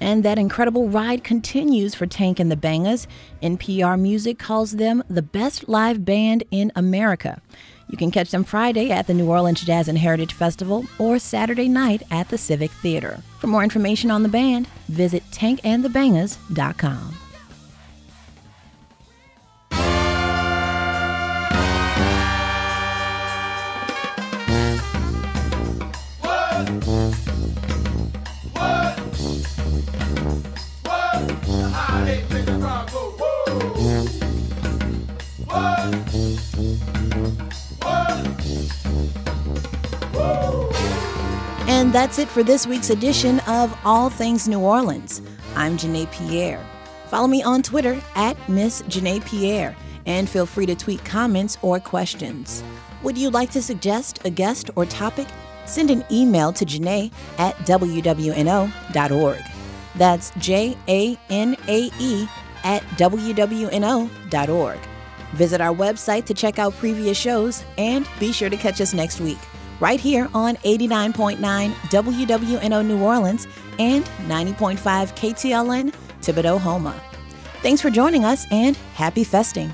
And 0.02 0.26
that 0.26 0.38
incredible 0.38 0.89
ride 0.89 1.24
continues 1.24 1.95
for 1.95 2.06
Tank 2.06 2.39
and 2.39 2.52
the 2.52 2.58
Bangas. 2.58 3.08
NPR 3.41 3.98
Music 4.00 4.38
calls 4.38 4.74
them 4.74 5.04
the 5.10 5.21
best 5.21 5.69
live 5.69 6.04
band 6.04 6.43
in 6.52 6.69
America. 6.76 7.41
You 7.88 7.98
can 7.98 8.12
catch 8.12 8.32
them 8.32 8.43
Friday 8.43 8.91
at 8.91 9.08
the 9.08 9.13
New 9.13 9.30
Orleans 9.30 9.62
Jazz 9.62 9.88
and 9.88 9.98
Heritage 9.98 10.34
Festival 10.34 10.86
or 11.00 11.17
Saturday 11.17 11.69
night 11.69 12.04
at 12.12 12.28
the 12.28 12.38
Civic 12.38 12.71
Theater. 12.71 13.21
For 13.39 13.48
more 13.48 13.63
information 13.63 14.12
on 14.12 14.24
the 14.24 14.30
band, 14.30 14.67
visit 14.89 15.24
tankandthebangas.com. 15.32 17.25
And 41.86 41.93
that's 41.93 42.17
it 42.17 42.28
for 42.28 42.41
this 42.41 42.65
week's 42.65 42.89
edition 42.89 43.39
of 43.41 43.78
All 43.86 44.10
Things 44.10 44.48
New 44.48 44.60
Orleans. 44.60 45.21
I'm 45.56 45.78
Janae 45.78 46.12
Pierre. 46.12 46.65
Follow 47.10 47.28
me 47.28 47.43
on 47.43 47.62
Twitter 47.62 48.02
at 48.15 48.36
Miss 48.50 48.82
Janae 48.82 49.24
Pierre 49.24 49.76
and 50.08 50.28
feel 50.28 50.48
free 50.48 50.65
to 50.65 50.74
tweet 50.74 51.06
comments 51.06 51.60
or 51.62 51.80
questions. 51.80 52.63
Would 53.04 53.19
you 53.19 53.30
like 53.30 53.52
to 53.52 53.62
suggest 53.62 54.26
a 54.26 54.32
guest 54.32 54.71
or 54.76 54.88
topic? 54.88 55.28
Send 55.67 55.91
an 55.91 56.04
email 56.12 56.52
to 56.54 56.65
Janae 56.65 57.12
at 57.38 57.54
WWNO.org. 57.67 59.43
That's 59.95 60.32
J 60.39 60.76
A 60.88 61.15
N 61.30 61.56
A 61.67 61.91
E 62.00 62.28
at 62.63 62.82
WWNO.org. 62.98 64.80
Visit 65.34 65.62
our 65.62 65.76
website 65.76 66.26
to 66.26 66.34
check 66.34 66.58
out 66.58 66.74
previous 66.78 67.15
shows 67.15 67.63
and 67.78 68.08
be 68.19 68.32
sure 68.32 68.50
to 68.50 68.58
catch 68.58 68.82
us 68.82 68.91
next 68.95 69.21
week 69.21 69.38
right 69.80 70.00
here 70.00 70.30
on 70.34 70.56
89.9 70.58 71.38
WWNO 71.72 72.86
New 72.86 73.02
Orleans 73.04 73.48
and 73.80 74.06
90.5 74.28 74.78
KTLN 74.78 75.94
Thibodaux 76.22 76.60
Houma. 76.60 76.94
Thanks 77.62 77.82
for 77.82 77.90
joining 77.90 78.24
us 78.24 78.46
and 78.52 78.76
happy 78.94 79.24
festing. 79.24 79.72